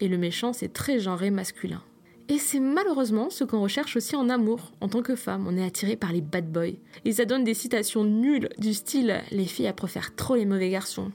et 0.00 0.08
le 0.08 0.16
méchant 0.16 0.52
c'est 0.52 0.72
très 0.72 0.98
genré 0.98 1.30
masculin. 1.30 1.82
Et 2.28 2.38
c'est 2.38 2.60
malheureusement 2.60 3.28
ce 3.28 3.44
qu'on 3.44 3.60
recherche 3.60 3.96
aussi 3.96 4.16
en 4.16 4.30
amour. 4.30 4.72
En 4.80 4.88
tant 4.88 5.02
que 5.02 5.14
femme, 5.14 5.46
on 5.46 5.56
est 5.58 5.64
attiré 5.64 5.94
par 5.96 6.12
les 6.12 6.22
bad 6.22 6.50
boys. 6.50 6.78
Et 7.04 7.12
ça 7.12 7.26
donne 7.26 7.44
des 7.44 7.54
citations 7.54 8.04
nulles 8.04 8.48
du 8.58 8.72
style 8.72 9.20
Les 9.30 9.44
filles 9.44 9.66
elles 9.66 9.74
préfèrent 9.74 10.14
trop 10.14 10.34
les 10.34 10.46
mauvais 10.46 10.70
garçons. 10.70 11.12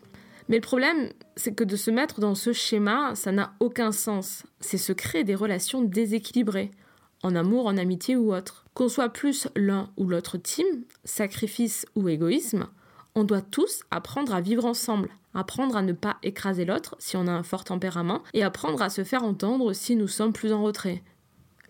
Mais 0.50 0.58
le 0.58 0.62
problème, 0.62 1.12
c'est 1.36 1.54
que 1.54 1.64
de 1.64 1.76
se 1.76 1.92
mettre 1.92 2.20
dans 2.20 2.36
ce 2.36 2.54
schéma, 2.54 3.16
ça 3.16 3.32
n'a 3.32 3.54
aucun 3.60 3.92
sens. 3.92 4.44
C'est 4.60 4.78
se 4.78 4.94
créer 4.94 5.24
des 5.24 5.36
relations 5.36 5.82
déséquilibrées, 5.82 6.72
en 7.24 7.36
amour, 7.36 7.68
en 7.68 7.78
amitié 7.78 8.16
ou 8.16 8.34
autre. 8.34 8.66
Qu'on 8.74 8.90
soit 8.90 9.10
plus 9.10 9.48
l'un 9.56 9.92
ou 9.98 10.08
l'autre 10.08 10.38
team, 10.38 10.66
sacrifice 11.04 11.86
ou 11.96 12.08
égoïsme, 12.10 12.68
On 13.16 13.24
doit 13.24 13.42
tous 13.42 13.82
apprendre 13.90 14.34
à 14.34 14.42
vivre 14.42 14.66
ensemble, 14.66 15.10
apprendre 15.34 15.76
à 15.76 15.82
ne 15.82 15.94
pas 15.94 16.18
écraser 16.24 16.66
l'autre 16.66 16.96
si 17.00 17.18
on 17.18 17.28
a 17.28 17.32
un 17.32 17.44
fort 17.44 17.64
tempérament, 17.64 18.24
et 18.34 18.44
apprendre 18.44 18.82
à 18.82 18.90
se 18.90 19.04
faire 19.04 19.24
entendre 19.24 19.74
si 19.74 19.96
nous 19.96 20.08
sommes 20.08 20.34
plus 20.34 20.54
en 20.54 20.64
retrait. 20.64 21.04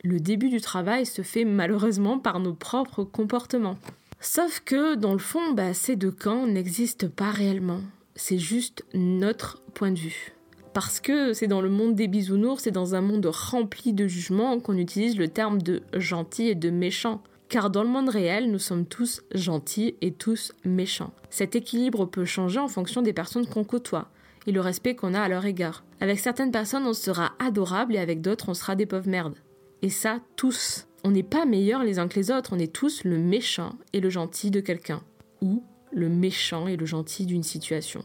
Le 0.04 0.20
début 0.20 0.50
du 0.50 0.62
travail 0.62 1.06
se 1.06 1.22
fait 1.22 1.46
malheureusement 1.46 2.20
par 2.20 2.40
nos 2.40 2.54
propres 2.54 3.04
comportements. 3.04 3.78
Sauf 4.22 4.62
que, 4.62 4.96
dans 4.96 5.14
le 5.14 5.20
fond, 5.20 5.52
bah, 5.54 5.74
ces 5.74 5.96
deux 5.96 6.12
camps 6.12 6.46
n'existent 6.46 7.08
pas 7.08 7.32
réellement. 7.32 7.82
C'est 8.16 8.38
juste 8.38 8.84
notre 8.94 9.62
point 9.74 9.92
de 9.92 10.00
vue. 10.00 10.34
Parce 10.74 11.00
que 11.00 11.34
c'est 11.34 11.48
dans 11.48 11.62
le 11.62 11.70
monde 11.70 11.96
des 11.96 12.08
bisounours, 12.08 12.64
c'est 12.64 12.72
dans 12.72 12.96
un 12.96 13.02
monde 13.02 13.26
rempli 13.26 13.94
de 13.94 14.08
jugements 14.08 14.60
qu'on 14.60 14.78
utilise 14.78 15.18
le 15.18 15.28
terme 15.28 15.62
de 15.62 15.82
gentil 15.94 16.48
et 16.48 16.56
de 16.56 16.70
méchant. 16.70 17.22
Car 17.50 17.72
dans 17.72 17.82
le 17.82 17.90
monde 17.90 18.10
réel, 18.10 18.52
nous 18.52 18.60
sommes 18.60 18.86
tous 18.86 19.24
gentils 19.34 19.96
et 20.02 20.12
tous 20.12 20.54
méchants. 20.64 21.12
Cet 21.32 21.56
équilibre 21.56 22.06
peut 22.06 22.24
changer 22.24 22.60
en 22.60 22.68
fonction 22.68 23.02
des 23.02 23.12
personnes 23.12 23.48
qu'on 23.48 23.64
côtoie 23.64 24.10
et 24.46 24.52
le 24.52 24.62
respect 24.62 24.96
qu'on 24.96 25.16
a 25.16 25.22
à 25.22 25.28
leur 25.28 25.46
égard. 25.46 25.84
Avec 26.00 26.20
certaines 26.20 26.52
personnes, 26.52 26.86
on 26.86 26.94
sera 26.94 27.34
adorable 27.40 27.96
et 27.96 28.00
avec 28.00 28.22
d'autres, 28.22 28.50
on 28.50 28.54
sera 28.54 28.76
des 28.76 28.86
pauvres 28.86 29.10
merdes. 29.10 29.36
Et 29.82 29.90
ça, 29.90 30.20
tous. 30.36 30.88
On 31.04 31.12
n'est 31.12 31.24
pas 31.24 31.46
meilleurs 31.46 31.84
les 31.84 31.98
uns 31.98 32.08
que 32.08 32.20
les 32.20 32.30
autres, 32.30 32.54
on 32.54 32.60
est 32.60 32.72
tous 32.72 33.04
le 33.04 33.18
méchant 33.18 33.76
et 33.94 34.00
le 34.00 34.10
gentil 34.12 34.52
de 34.52 34.60
quelqu'un. 34.60 35.02
Ou 35.42 35.64
le 35.92 36.08
méchant 36.08 36.68
et 36.68 36.78
le 36.78 36.86
gentil 36.86 37.26
d'une 37.26 37.44
situation. 37.44 38.04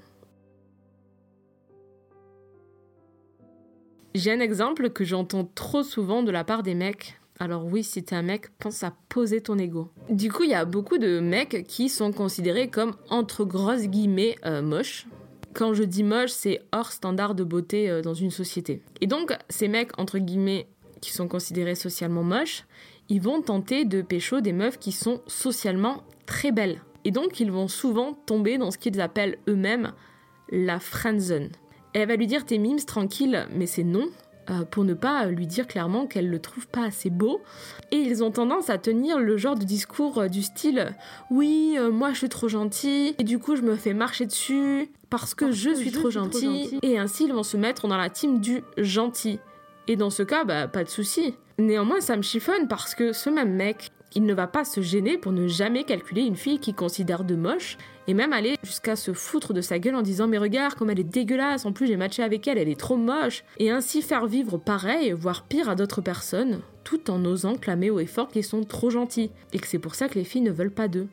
J'ai 4.15 4.33
un 4.33 4.41
exemple 4.41 4.91
que 4.91 5.05
j'entends 5.05 5.45
trop 5.45 5.83
souvent 5.83 6.23
de 6.23 6.31
la 6.31 6.45
part 6.45 6.63
des 6.63 6.75
mecs. 6.75 7.19
Alors 7.41 7.65
oui, 7.65 7.83
si 7.83 8.03
t'es 8.03 8.15
un 8.15 8.23
mec, 8.23 8.57
pense 8.59 8.85
à 8.85 8.93
poser 9.09 9.41
ton 9.41 9.59
ego. 9.59 9.91
Du 10.09 10.31
coup, 10.31 10.45
il 10.45 10.51
y 10.51 10.55
a 10.55 10.65
beaucoup 10.65 10.99
de 10.99 11.19
mecs 11.19 11.67
qui 11.67 11.89
sont 11.89 12.13
considérés 12.13 12.69
comme 12.69 12.95
entre 13.11 13.45
grosses 13.45 13.89
guillemets 13.89 14.37
euh, 14.45 14.63
moches. 14.63 15.07
Quand 15.53 15.75
je 15.75 15.83
dis 15.83 16.05
moche, 16.05 16.31
c'est 16.31 16.63
hors 16.73 16.93
standard 16.93 17.35
de 17.35 17.43
beauté 17.43 17.91
euh, 17.91 18.03
dans 18.03 18.15
une 18.15 18.31
société. 18.31 18.83
Et 19.01 19.07
donc, 19.07 19.37
ces 19.49 19.69
mecs 19.69 19.99
entre 19.99 20.19
guillemets 20.19 20.69
qui 21.01 21.13
sont 21.13 21.29
considérés 21.29 21.75
socialement 21.75 22.23
moches, 22.23 22.65
ils 23.09 23.21
vont 23.21 23.43
tenter 23.43 23.85
de 23.85 24.01
pécho 24.01 24.41
des 24.41 24.53
meufs 24.53 24.79
qui 24.79 24.93
sont 24.93 25.21
socialement 25.27 26.05
très 26.27 26.53
belles. 26.53 26.83
Et 27.05 27.11
donc, 27.11 27.41
ils 27.41 27.51
vont 27.51 27.69
souvent 27.69 28.15
tomber 28.15 28.59
dans 28.59 28.71
ce 28.71 28.79
qu'ils 28.79 29.01
appellent 29.01 29.39
eux-mêmes 29.49 29.93
la 30.51 30.79
friendzone 30.79 31.51
elle 31.95 32.09
va 32.09 32.17
lui 32.17 32.27
dire 32.27 32.45
t'es 32.45 32.59
mimes 32.59 32.85
tranquille, 32.85 33.47
mais 33.53 33.67
c'est 33.67 33.85
non, 33.85 34.09
euh, 34.51 34.65
pour 34.71 34.85
ne 34.85 34.95
pas 34.95 35.27
lui 35.27 35.47
dire 35.47 35.67
clairement 35.67 36.07
qu'elle 36.07 36.29
le 36.29 36.39
trouve 36.39 36.67
pas 36.67 36.85
assez 36.85 37.11
beau. 37.11 37.41
Et 37.91 37.97
ils 37.97 38.23
ont 38.23 38.31
tendance 38.31 38.71
à 38.71 38.79
tenir 38.79 39.19
le 39.19 39.37
genre 39.37 39.57
de 39.57 39.65
discours 39.65 40.19
euh, 40.19 40.29
du 40.29 40.43
style 40.43 40.95
oui, 41.31 41.77
euh, 41.79 41.91
moi 41.91 42.13
je 42.13 42.19
suis 42.19 42.29
trop 42.29 42.49
gentil, 42.49 43.15
et 43.19 43.25
du 43.25 43.39
coup 43.39 43.57
je 43.57 43.63
me 43.63 43.77
fais 43.77 43.95
marcher 43.95 44.27
dessus 44.27 44.91
parce 45.11 45.35
que, 45.35 45.53
je, 45.53 45.75
suis, 45.75 45.93
trop, 45.93 46.11
gentil. 46.11 46.79
Et 46.83 46.99
ainsi 46.99 47.25
ils 47.25 47.33
vont 47.33 47.43
se 47.43 47.57
mettre 47.57 47.87
dans 47.87 47.97
la 47.97 48.11
team 48.11 48.41
du 48.41 48.63
gentil. 48.77 49.39
Et 49.87 49.97
dans 49.97 50.11
ce 50.11 50.23
cas, 50.23 50.45
bah 50.45 50.67
pas 50.67 50.85
de 50.85 50.89
souci. 50.89 51.35
Néanmoins, 51.59 52.01
ça 52.01 52.17
me 52.17 52.23
chiffonne 52.23 52.69
parce 52.69 52.95
que 52.95 53.13
ce 53.13 53.31
même 53.31 53.55
mec, 53.55 53.91
il 54.15 54.25
ne 54.25 54.35
va 54.35 54.47
pas 54.47 54.65
se 54.65 54.81
gêner 54.81 55.19
pour 55.19 55.33
ne 55.33 55.47
jamais 55.47 55.85
calculer 55.85 56.23
une 56.23 56.37
fille 56.37 56.59
qu'il 56.59 56.75
considère 56.75 57.25
de 57.25 57.37
moche 57.37 57.77
et 58.07 58.15
même 58.15 58.33
aller 58.33 58.57
jusqu'à 58.63 58.97
se 58.97 59.13
foutre 59.13 59.53
de 59.53 59.61
sa 59.61 59.79
gueule 59.79 59.95
en 59.95 60.03
disant 60.03 60.27
mais 60.27 60.39
regarde 60.39 60.75
comme 60.75 60.91
elle 60.91 61.01
est 61.01 61.05
dégueulasse, 61.05 61.65
en 61.65 61.73
plus 61.73 61.87
j'ai 61.87 61.97
matché 61.97 62.23
avec 62.23 62.47
elle, 62.47 62.59
elle 62.59 62.69
est 62.69 62.79
trop 62.79 62.97
moche, 62.97 63.45
et 63.59 63.71
ainsi 63.71 64.03
faire 64.03 64.27
vivre 64.27 64.59
pareil, 64.59 65.13
voire 65.13 65.45
pire 65.45 65.69
à 65.69 65.75
d'autres 65.75 66.01
personnes, 66.01 66.61
tout 66.85 67.11
en 67.11 67.25
osant 67.25 67.57
clamer 67.57 67.91
haut 67.91 68.01
et 68.01 68.07
fort 68.07 68.29
qu'ils 68.29 68.45
sont 68.45 68.65
trop 68.65 68.91
gentils, 68.91 69.31
et 69.53 69.59
que 69.59 69.67
c'est 69.67 69.79
pour 69.79 69.95
ça 69.95 70.09
que 70.09 70.19
les 70.19 70.25
filles 70.25 70.43
ne 70.43 70.53
veulent 70.53 70.71
pas 70.71 70.89
d'eux. 70.89 71.09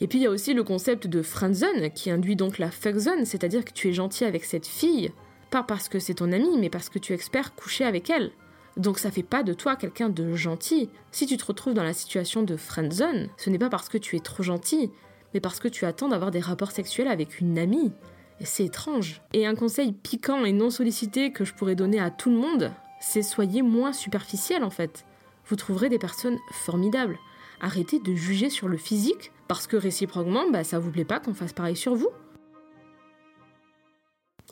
Et 0.00 0.08
puis 0.08 0.18
il 0.18 0.22
y 0.22 0.26
a 0.26 0.30
aussi 0.30 0.54
le 0.54 0.64
concept 0.64 1.06
de 1.06 1.22
friendzone 1.22 1.90
qui 1.90 2.10
induit 2.10 2.36
donc 2.36 2.58
la 2.58 2.70
fuckzone, 2.70 3.24
c'est-à-dire 3.24 3.64
que 3.64 3.72
tu 3.72 3.88
es 3.88 3.92
gentil 3.92 4.24
avec 4.24 4.44
cette 4.44 4.66
fille, 4.66 5.12
pas 5.50 5.62
parce 5.62 5.88
que 5.88 5.98
c'est 5.98 6.14
ton 6.14 6.32
amie, 6.32 6.58
mais 6.58 6.70
parce 6.70 6.88
que 6.88 6.98
tu 6.98 7.12
espères 7.12 7.54
coucher 7.54 7.84
avec 7.84 8.10
elle. 8.10 8.32
Donc 8.76 8.98
ça 8.98 9.10
fait 9.10 9.22
pas 9.22 9.42
de 9.42 9.52
toi 9.52 9.76
quelqu'un 9.76 10.08
de 10.08 10.34
gentil. 10.34 10.88
Si 11.10 11.26
tu 11.26 11.36
te 11.36 11.44
retrouves 11.44 11.74
dans 11.74 11.84
la 11.84 11.92
situation 11.92 12.42
de 12.42 12.56
friendzone, 12.56 13.28
ce 13.36 13.50
n'est 13.50 13.58
pas 13.58 13.68
parce 13.68 13.90
que 13.90 13.98
tu 13.98 14.16
es 14.16 14.20
trop 14.20 14.42
gentil, 14.42 14.90
mais 15.34 15.40
parce 15.40 15.60
que 15.60 15.68
tu 15.68 15.84
attends 15.84 16.08
d'avoir 16.08 16.30
des 16.30 16.40
rapports 16.40 16.72
sexuels 16.72 17.08
avec 17.08 17.40
une 17.40 17.58
amie. 17.58 17.92
Et 18.40 18.44
c'est 18.44 18.64
étrange. 18.64 19.20
Et 19.32 19.46
un 19.46 19.54
conseil 19.54 19.92
piquant 19.92 20.44
et 20.44 20.52
non 20.52 20.70
sollicité 20.70 21.32
que 21.32 21.44
je 21.44 21.54
pourrais 21.54 21.74
donner 21.74 22.00
à 22.00 22.10
tout 22.10 22.30
le 22.30 22.36
monde, 22.36 22.72
c'est 23.00 23.22
soyez 23.22 23.62
moins 23.62 23.92
superficiel 23.92 24.64
en 24.64 24.70
fait. 24.70 25.04
Vous 25.46 25.56
trouverez 25.56 25.88
des 25.88 25.98
personnes 25.98 26.38
formidables. 26.50 27.18
Arrêtez 27.60 28.00
de 28.00 28.14
juger 28.14 28.50
sur 28.50 28.68
le 28.68 28.76
physique, 28.76 29.30
parce 29.46 29.66
que 29.66 29.76
réciproquement, 29.76 30.50
bah, 30.50 30.64
ça 30.64 30.78
vous 30.78 30.90
plaît 30.90 31.04
pas 31.04 31.20
qu'on 31.20 31.34
fasse 31.34 31.52
pareil 31.52 31.76
sur 31.76 31.94
vous. 31.94 32.08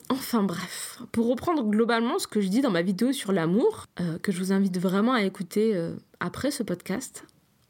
Enfin 0.09 0.43
bref, 0.43 1.01
pour 1.11 1.27
reprendre 1.27 1.63
globalement 1.63 2.19
ce 2.19 2.27
que 2.27 2.41
je 2.41 2.49
dis 2.49 2.61
dans 2.61 2.69
ma 2.69 2.81
vidéo 2.81 3.11
sur 3.13 3.31
l'amour, 3.31 3.85
euh, 3.99 4.17
que 4.19 4.31
je 4.31 4.39
vous 4.39 4.51
invite 4.51 4.77
vraiment 4.77 5.13
à 5.13 5.23
écouter 5.23 5.75
euh, 5.75 5.95
après 6.19 6.51
ce 6.51 6.63
podcast, 6.63 7.25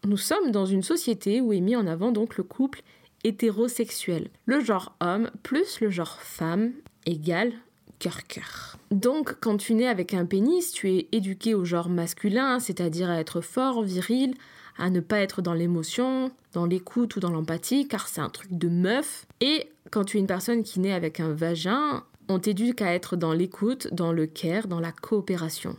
nous 0.05 0.17
sommes 0.17 0.51
dans 0.51 0.65
une 0.65 0.81
société 0.81 1.39
où 1.41 1.53
est 1.53 1.59
mis 1.59 1.75
en 1.75 1.85
avant 1.85 2.11
donc 2.11 2.37
le 2.37 2.43
couple 2.43 2.81
hétérosexuel. 3.23 4.29
Le 4.45 4.61
genre 4.61 4.95
homme 4.99 5.29
plus 5.43 5.79
le 5.79 5.89
genre 5.89 6.19
femme 6.21 6.71
égale 7.05 7.53
cœur-cœur. 7.99 8.77
Donc, 8.89 9.35
quand 9.39 9.57
tu 9.57 9.75
nais 9.75 9.87
avec 9.87 10.13
un 10.13 10.25
pénis, 10.25 10.71
tu 10.71 10.89
es 10.91 11.07
éduqué 11.11 11.53
au 11.53 11.65
genre 11.65 11.87
masculin, 11.87 12.59
c'est-à-dire 12.59 13.09
à 13.09 13.19
être 13.19 13.41
fort, 13.41 13.83
viril, 13.83 14.33
à 14.77 14.89
ne 14.89 14.99
pas 14.99 15.19
être 15.19 15.41
dans 15.41 15.53
l'émotion, 15.53 16.31
dans 16.53 16.65
l'écoute 16.65 17.15
ou 17.15 17.19
dans 17.19 17.29
l'empathie, 17.29 17.87
car 17.87 18.07
c'est 18.07 18.21
un 18.21 18.29
truc 18.29 18.57
de 18.57 18.69
meuf. 18.69 19.27
Et 19.39 19.69
quand 19.91 20.03
tu 20.03 20.17
es 20.17 20.19
une 20.19 20.27
personne 20.27 20.63
qui 20.63 20.79
naît 20.79 20.93
avec 20.93 21.19
un 21.19 21.31
vagin, 21.33 22.03
on 22.27 22.39
t'éduque 22.39 22.81
à 22.81 22.93
être 22.93 23.15
dans 23.15 23.33
l'écoute, 23.33 23.93
dans 23.93 24.11
le 24.11 24.25
care, 24.25 24.67
dans 24.67 24.79
la 24.79 24.91
coopération 24.91 25.75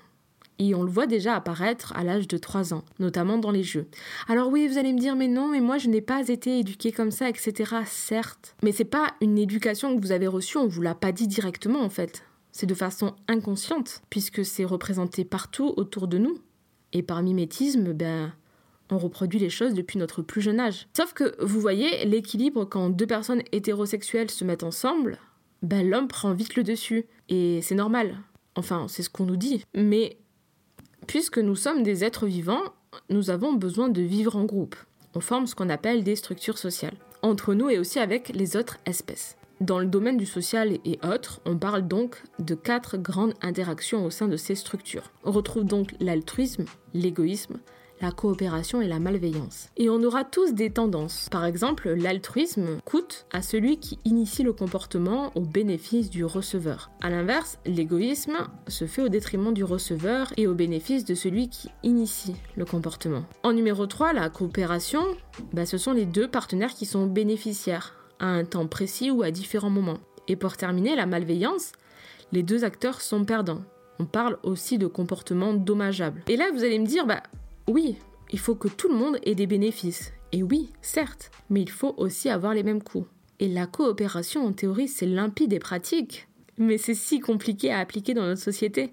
et 0.59 0.75
on 0.75 0.83
le 0.83 0.91
voit 0.91 1.07
déjà 1.07 1.35
apparaître 1.35 1.93
à 1.97 2.05
l'âge 2.05 2.29
de 2.29 2.37
3 2.37 2.75
ans, 2.75 2.85
notamment 2.99 3.39
dans 3.39 3.51
les 3.51 3.63
jeux. 3.63 3.87
Alors 4.29 4.49
oui, 4.49 4.69
vous 4.69 4.79
allez 4.79 4.93
me 4.93 4.99
dire 4.99 5.17
mais 5.17 5.29
non, 5.29 5.49
mais 5.49 5.61
moi 5.61 5.79
je 5.79 5.89
n'ai 5.89 6.01
pas 6.01 6.29
été 6.29 6.59
éduquée 6.59 6.93
comme 6.93 7.11
ça, 7.11 7.29
etc. 7.29 7.75
Certes, 7.87 8.55
mais 8.63 8.73
c'est 8.73 8.85
pas 8.85 9.09
une 9.21 9.39
éducation 9.39 9.97
que 9.97 10.03
vous 10.03 10.13
avez 10.13 10.27
reçue, 10.27 10.59
on 10.59 10.69
vous 10.69 10.83
l'a 10.83 10.95
pas 10.95 11.13
dit 11.13 11.27
directement 11.27 11.81
en 11.81 11.91
fait. 11.91 12.25
C'est 12.53 12.67
de 12.67 12.75
façon 12.75 13.15
inconsciente, 13.29 14.03
puisque 14.11 14.45
c'est 14.45 14.67
représenté 14.67 15.25
partout 15.25 15.73
autour 15.77 16.07
de 16.07 16.19
nous. 16.19 16.39
Et 16.93 17.03
par 17.03 17.23
mimétisme, 17.23 17.95
ben, 17.95 18.33
on 18.91 18.99
reproduit 18.99 19.39
les 19.39 19.49
choses 19.49 19.73
depuis 19.73 19.99
notre 19.99 20.21
plus 20.21 20.43
jeune 20.43 20.61
âge. 20.61 20.87
Sauf 20.95 21.15
que, 21.15 21.35
vous 21.43 21.61
voyez, 21.61 22.05
l'équilibre 22.05 22.67
quand 22.67 22.91
deux 22.91 23.07
personnes 23.07 23.43
hétérosexuelles 23.53 24.31
se 24.31 24.45
mettent 24.45 24.65
ensemble, 24.65 25.19
ben 25.63 25.89
l'homme 25.89 26.09
prend 26.09 26.35
vite 26.35 26.57
le 26.57 26.63
dessus. 26.63 27.07
Et 27.31 27.61
c'est 27.63 27.75
normal. 27.75 28.19
Enfin, 28.55 28.87
c'est 28.89 29.03
ce 29.03 29.09
qu'on 29.09 29.25
nous 29.25 29.37
dit. 29.37 29.65
Mais 29.75 30.19
Puisque 31.07 31.39
nous 31.39 31.57
sommes 31.57 31.83
des 31.83 32.05
êtres 32.05 32.27
vivants, 32.27 32.63
nous 33.11 33.31
avons 33.31 33.53
besoin 33.53 33.89
de 33.89 34.03
vivre 34.03 34.37
en 34.37 34.45
groupe. 34.45 34.77
On 35.15 35.21
forme 35.21 35.47
ce 35.47 35.55
qu'on 35.55 35.69
appelle 35.69 36.05
des 36.05 36.17
structures 36.17 36.59
sociales, 36.59 36.97
entre 37.23 37.55
nous 37.55 37.69
et 37.69 37.79
aussi 37.79 37.99
avec 37.99 38.31
les 38.31 38.57
autres 38.57 38.79
espèces. 38.87 39.37
Dans 39.61 39.79
le 39.79 39.87
domaine 39.87 40.17
du 40.17 40.27
social 40.27 40.79
et 40.85 40.99
autres, 41.05 41.41
on 41.45 41.57
parle 41.57 41.87
donc 41.87 42.23
de 42.39 42.55
quatre 42.55 42.97
grandes 42.97 43.35
interactions 43.43 44.05
au 44.05 44.11
sein 44.11 44.27
de 44.27 44.37
ces 44.37 44.55
structures. 44.55 45.11
On 45.25 45.31
retrouve 45.31 45.65
donc 45.65 45.95
l'altruisme, 46.01 46.65
l'égoïsme, 46.95 47.59
la 48.03 48.11
coopération 48.11 48.83
et 48.83 48.89
la 48.89 48.99
malveillance. 48.99 49.71
Et 49.77 49.89
on 49.89 50.03
aura 50.03 50.25
tous 50.25 50.53
des 50.53 50.71
tendances. 50.71 51.29
Par 51.31 51.45
exemple, 51.45 51.89
l'altruisme 51.91 52.81
coûte 52.85 53.27
à 53.33 53.41
celui 53.41 53.79
qui 53.79 53.99
initie 54.05 54.43
le 54.43 54.53
comportement 54.53 55.31
au 55.37 55.41
bénéfice 55.41 56.11
du 56.11 56.25
receveur. 56.25 56.91
A 57.01 57.09
l'inverse, 57.09 57.59
l'égoïsme 57.65 58.37
se 58.67 58.87
fait 58.87 59.03
au 59.03 59.09
détriment 59.09 59.55
du 59.55 59.63
receveur 59.63 60.33
et 60.37 60.49
au 60.49 60.55
bénéfice 60.55 61.05
de 61.05 61.15
celui 61.15 61.49
qui 61.49 61.71
initie 61.85 62.35
le 62.57 62.65
comportement. 62.65 63.25
En 63.45 63.53
numéro 63.53 63.87
3, 63.87 64.13
la 64.13 64.29
coopération, 64.29 65.05
bah, 65.53 65.65
ce 65.65 65.79
sont 65.79 65.93
les 65.93 66.05
deux 66.05 66.29
partenaires 66.29 66.75
qui 66.75 66.87
sont 66.87 67.07
bénéficiaires 67.07 67.95
à 68.19 68.27
un 68.27 68.45
temps 68.45 68.67
précis 68.67 69.13
ou 69.13 69.23
à 69.23 69.31
différents 69.31 69.71
moments. 69.71 69.99
Et 70.27 70.35
pour 70.35 70.57
terminer, 70.57 70.97
la 70.97 71.07
malveillance, 71.07 71.73
les 72.33 72.43
deux 72.43 72.65
acteurs 72.65 73.01
sont 73.01 73.25
perdants. 73.25 73.63
On 74.01 74.07
parle 74.07 74.39
aussi 74.43 74.79
de 74.79 74.89
comportement 74.89 75.55
dommageable. 75.55 76.23
Et 76.27 76.37
là, 76.37 76.51
vous 76.53 76.65
allez 76.65 76.79
me 76.81 76.87
dire, 76.87 77.07
bah, 77.07 77.23
oui, 77.69 77.97
il 78.31 78.39
faut 78.39 78.55
que 78.55 78.69
tout 78.69 78.89
le 78.89 78.97
monde 78.97 79.19
ait 79.23 79.35
des 79.35 79.47
bénéfices. 79.47 80.13
Et 80.33 80.43
oui, 80.43 80.71
certes, 80.81 81.31
mais 81.51 81.61
il 81.61 81.71
faut 81.71 81.95
aussi 81.99 82.29
avoir 82.29 82.55
les 82.55 82.63
mêmes 82.63 82.83
coûts. 82.83 83.07
Et 83.39 83.49
la 83.49 83.67
coopération, 83.67 84.47
en 84.47 84.53
théorie, 84.53 84.89
c'est 84.89 85.07
limpide 85.07 85.53
et 85.53 85.59
pratique. 85.59 86.29
Mais 86.59 86.79
c'est 86.79 86.95
si 86.95 87.21
compliqué 87.21 87.73
à 87.73 87.79
appliquer 87.79 88.15
dans 88.15 88.25
notre 88.25 88.41
société. 88.41 88.93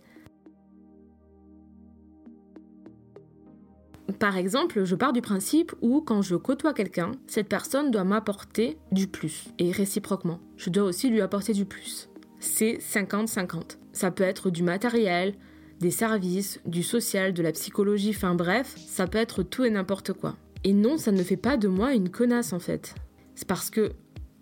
Par 4.17 4.38
exemple, 4.38 4.83
je 4.83 4.95
pars 4.95 5.13
du 5.13 5.21
principe 5.21 5.73
où 5.81 6.01
quand 6.01 6.21
je 6.21 6.35
côtoie 6.35 6.73
quelqu'un, 6.73 7.11
cette 7.27 7.47
personne 7.47 7.91
doit 7.91 8.03
m'apporter 8.03 8.77
du 8.91 9.07
plus, 9.07 9.49
et 9.59 9.71
réciproquement. 9.71 10.39
Je 10.57 10.69
dois 10.69 10.83
aussi 10.83 11.09
lui 11.09 11.21
apporter 11.21 11.53
du 11.53 11.65
plus. 11.65 12.09
C'est 12.39 12.79
50-50. 12.79 13.77
Ça 13.93 14.11
peut 14.11 14.23
être 14.23 14.49
du 14.49 14.63
matériel, 14.63 15.35
des 15.79 15.91
services, 15.91 16.59
du 16.65 16.83
social, 16.83 17.33
de 17.33 17.41
la 17.41 17.51
psychologie, 17.51 18.13
enfin 18.15 18.36
bref, 18.36 18.75
ça 18.77 19.07
peut 19.07 19.17
être 19.17 19.43
tout 19.43 19.63
et 19.63 19.69
n'importe 19.69 20.13
quoi. 20.13 20.36
Et 20.63 20.74
non, 20.74 20.98
ça 20.98 21.12
ne 21.12 21.24
fait 21.24 21.38
pas 21.38 21.55
de 21.57 21.67
moi 21.67 21.93
une 21.93 22.09
connasse 22.09 22.51
en 22.53 22.59
fait. 22.59 22.95
C'est 23.36 23.48
parce 23.48 23.69
que 23.69 23.93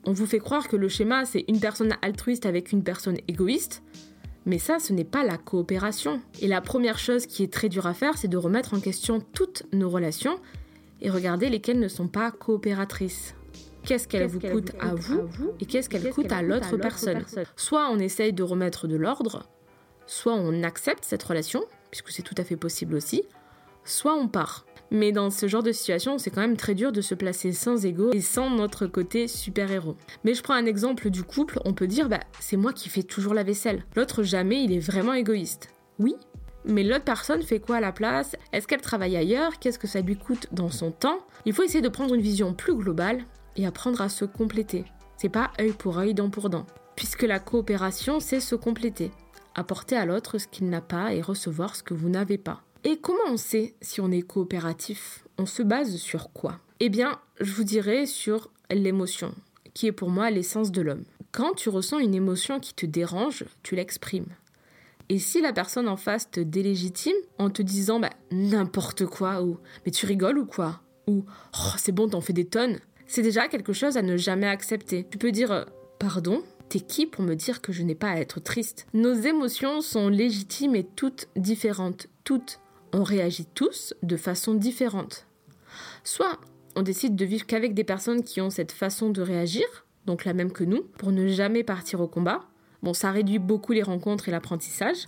On 0.07 0.13
vous 0.13 0.25
fait 0.25 0.39
croire 0.39 0.69
que 0.69 0.77
le 0.77 0.87
schéma, 0.87 1.25
c'est 1.25 1.43
une 1.49 1.59
personne 1.59 1.93
altruiste 2.01 2.45
avec 2.45 2.71
une 2.71 2.81
personne 2.81 3.17
égoïste, 3.27 3.83
mais 4.45 4.57
ça, 4.57 4.79
ce 4.79 4.93
n'est 4.93 5.03
pas 5.03 5.25
la 5.25 5.37
coopération. 5.37 6.21
Et 6.39 6.47
la 6.47 6.61
première 6.61 6.97
chose 6.97 7.25
qui 7.25 7.43
est 7.43 7.51
très 7.51 7.67
dure 7.67 7.87
à 7.87 7.93
faire, 7.93 8.17
c'est 8.17 8.29
de 8.29 8.37
remettre 8.37 8.73
en 8.73 8.79
question 8.79 9.19
toutes 9.33 9.63
nos 9.73 9.89
relations 9.89 10.39
et 11.01 11.09
regarder 11.09 11.49
lesquelles 11.49 11.79
ne 11.79 11.89
sont 11.89 12.07
pas 12.07 12.31
coopératrices. 12.31 13.35
Qu'est-ce 13.83 14.07
qu'elle 14.07 14.27
vous 14.27 14.39
coûte 14.39 14.71
à 14.79 14.95
vous 14.95 15.23
et 15.59 15.65
qu'est-ce 15.65 15.89
qu'elle 15.89 16.09
coûte 16.09 16.31
à 16.31 16.41
l'autre 16.41 16.77
personne? 16.77 17.25
Soit 17.57 17.89
on 17.91 17.99
essaye 17.99 18.31
de 18.31 18.43
remettre 18.43 18.87
de 18.87 18.95
l'ordre, 18.95 19.43
soit 20.07 20.33
on 20.33 20.63
accepte 20.63 21.05
cette 21.05 21.23
relation, 21.23 21.63
puisque 21.91 22.09
c'est 22.09 22.23
tout 22.23 22.35
à 22.37 22.43
fait 22.43 22.57
possible 22.57 22.95
aussi, 22.95 23.23
soit 23.83 24.15
on 24.15 24.27
part. 24.27 24.65
Mais 24.89 25.11
dans 25.11 25.29
ce 25.29 25.47
genre 25.47 25.63
de 25.63 25.73
situation, 25.73 26.17
c'est 26.17 26.29
quand 26.29 26.41
même 26.41 26.57
très 26.57 26.73
dur 26.73 26.91
de 26.91 27.01
se 27.01 27.13
placer 27.13 27.51
sans 27.51 27.85
ego 27.85 28.11
et 28.13 28.21
sans 28.21 28.49
notre 28.49 28.87
côté 28.87 29.27
super-héros. 29.27 29.97
Mais 30.23 30.33
je 30.33 30.41
prends 30.41 30.53
un 30.53 30.65
exemple 30.65 31.09
du 31.09 31.23
couple, 31.23 31.59
on 31.65 31.73
peut 31.73 31.87
dire 31.87 32.07
bah 32.07 32.21
c'est 32.39 32.57
moi 32.57 32.71
qui 32.71 32.87
fais 32.87 33.03
toujours 33.03 33.33
la 33.33 33.43
vaisselle. 33.43 33.83
L'autre 33.95 34.23
jamais, 34.23 34.63
il 34.63 34.71
est 34.71 34.79
vraiment 34.79 35.13
égoïste. 35.13 35.69
Oui, 35.99 36.15
mais 36.63 36.83
l'autre 36.83 37.03
personne 37.03 37.43
fait 37.43 37.59
quoi 37.59 37.77
à 37.77 37.81
la 37.81 37.91
place? 37.91 38.35
Est-ce 38.53 38.67
qu'elle 38.67 38.81
travaille 38.81 39.17
ailleurs? 39.17 39.59
Qu'est-ce 39.59 39.79
que 39.79 39.87
ça 39.87 40.01
lui 40.01 40.17
coûte 40.17 40.47
dans 40.51 40.69
son 40.69 40.91
temps? 40.91 41.19
Il 41.45 41.53
faut 41.53 41.63
essayer 41.63 41.81
de 41.81 41.89
prendre 41.89 42.13
une 42.13 42.21
vision 42.21 42.53
plus 42.53 42.75
globale 42.75 43.23
et 43.55 43.65
apprendre 43.65 44.01
à 44.01 44.09
se 44.09 44.25
compléter. 44.25 44.85
C'est 45.17 45.29
pas 45.29 45.51
œil 45.59 45.71
pour 45.71 45.97
œil, 45.97 46.13
dent 46.13 46.29
pour 46.29 46.49
dent. 46.49 46.65
Puisque 46.95 47.23
la 47.23 47.39
coopération, 47.39 48.19
c'est 48.19 48.39
se 48.39 48.55
compléter. 48.55 49.11
Apporter 49.59 49.95
à 49.95 50.05
l'autre 50.05 50.37
ce 50.37 50.47
qu'il 50.47 50.69
n'a 50.69 50.81
pas 50.81 51.15
et 51.15 51.21
recevoir 51.21 51.75
ce 51.75 51.81
que 51.81 51.95
vous 51.95 52.09
n'avez 52.09 52.37
pas. 52.37 52.61
Et 52.83 52.97
comment 52.97 53.17
on 53.27 53.37
sait 53.37 53.73
si 53.81 53.99
on 53.99 54.11
est 54.11 54.21
coopératif? 54.21 55.25
On 55.39 55.47
se 55.47 55.63
base 55.63 55.97
sur 55.97 56.31
quoi? 56.31 56.59
Eh 56.79 56.89
bien, 56.89 57.19
je 57.41 57.51
vous 57.51 57.63
dirais 57.63 58.05
sur 58.05 58.51
l'émotion, 58.69 59.33
qui 59.73 59.87
est 59.87 59.91
pour 59.91 60.11
moi 60.11 60.29
l'essence 60.29 60.71
de 60.71 60.81
l'homme. 60.81 61.05
Quand 61.31 61.53
tu 61.55 61.69
ressens 61.69 61.97
une 61.97 62.13
émotion 62.13 62.59
qui 62.59 62.75
te 62.75 62.85
dérange, 62.85 63.45
tu 63.63 63.75
l'exprimes. 63.75 64.29
Et 65.09 65.17
si 65.17 65.41
la 65.41 65.53
personne 65.53 65.87
en 65.87 65.97
face 65.97 66.29
te 66.29 66.39
délégitime 66.39 67.15
en 67.39 67.49
te 67.49 67.63
disant 67.63 67.99
bah, 67.99 68.11
n'importe 68.31 69.07
quoi 69.07 69.41
ou 69.41 69.57
mais 69.85 69.91
tu 69.91 70.05
rigoles 70.05 70.37
ou 70.37 70.45
quoi? 70.45 70.81
Ou 71.07 71.25
oh, 71.27 71.71
c'est 71.77 71.93
bon 71.93 72.07
t'en 72.07 72.21
fais 72.21 72.33
des 72.33 72.45
tonnes, 72.45 72.79
c'est 73.07 73.21
déjà 73.23 73.47
quelque 73.47 73.73
chose 73.73 73.97
à 73.97 74.01
ne 74.03 74.17
jamais 74.17 74.47
accepter. 74.47 75.07
Tu 75.09 75.17
peux 75.17 75.31
dire 75.31 75.51
euh, 75.51 75.65
pardon, 75.97 76.43
T'es 76.69 76.79
qui 76.81 77.05
pour 77.05 77.23
me 77.23 77.35
dire 77.35 77.61
que 77.61 77.71
je 77.71 77.83
n'ai 77.83 77.95
pas 77.95 78.09
à 78.09 78.17
être 78.17 78.41
triste 78.41 78.87
Nos 78.93 79.13
émotions 79.13 79.81
sont 79.81 80.09
légitimes 80.09 80.75
et 80.75 80.83
toutes 80.83 81.27
différentes. 81.35 82.07
Toutes 82.23 82.59
on 82.93 83.03
réagit 83.03 83.45
tous 83.45 83.93
de 84.03 84.17
façon 84.17 84.53
différente. 84.53 85.27
Soit 86.03 86.39
on 86.75 86.81
décide 86.81 87.15
de 87.15 87.25
vivre 87.25 87.45
qu'avec 87.45 87.73
des 87.73 87.83
personnes 87.83 88.23
qui 88.23 88.41
ont 88.41 88.49
cette 88.49 88.71
façon 88.71 89.09
de 89.09 89.21
réagir, 89.21 89.65
donc 90.05 90.25
la 90.25 90.33
même 90.33 90.51
que 90.51 90.63
nous, 90.63 90.83
pour 90.97 91.11
ne 91.11 91.27
jamais 91.27 91.63
partir 91.63 92.01
au 92.01 92.07
combat. 92.07 92.41
Bon, 92.83 92.93
ça 92.93 93.11
réduit 93.11 93.39
beaucoup 93.39 93.73
les 93.73 93.83
rencontres 93.83 94.29
et 94.29 94.31
l'apprentissage. 94.31 95.07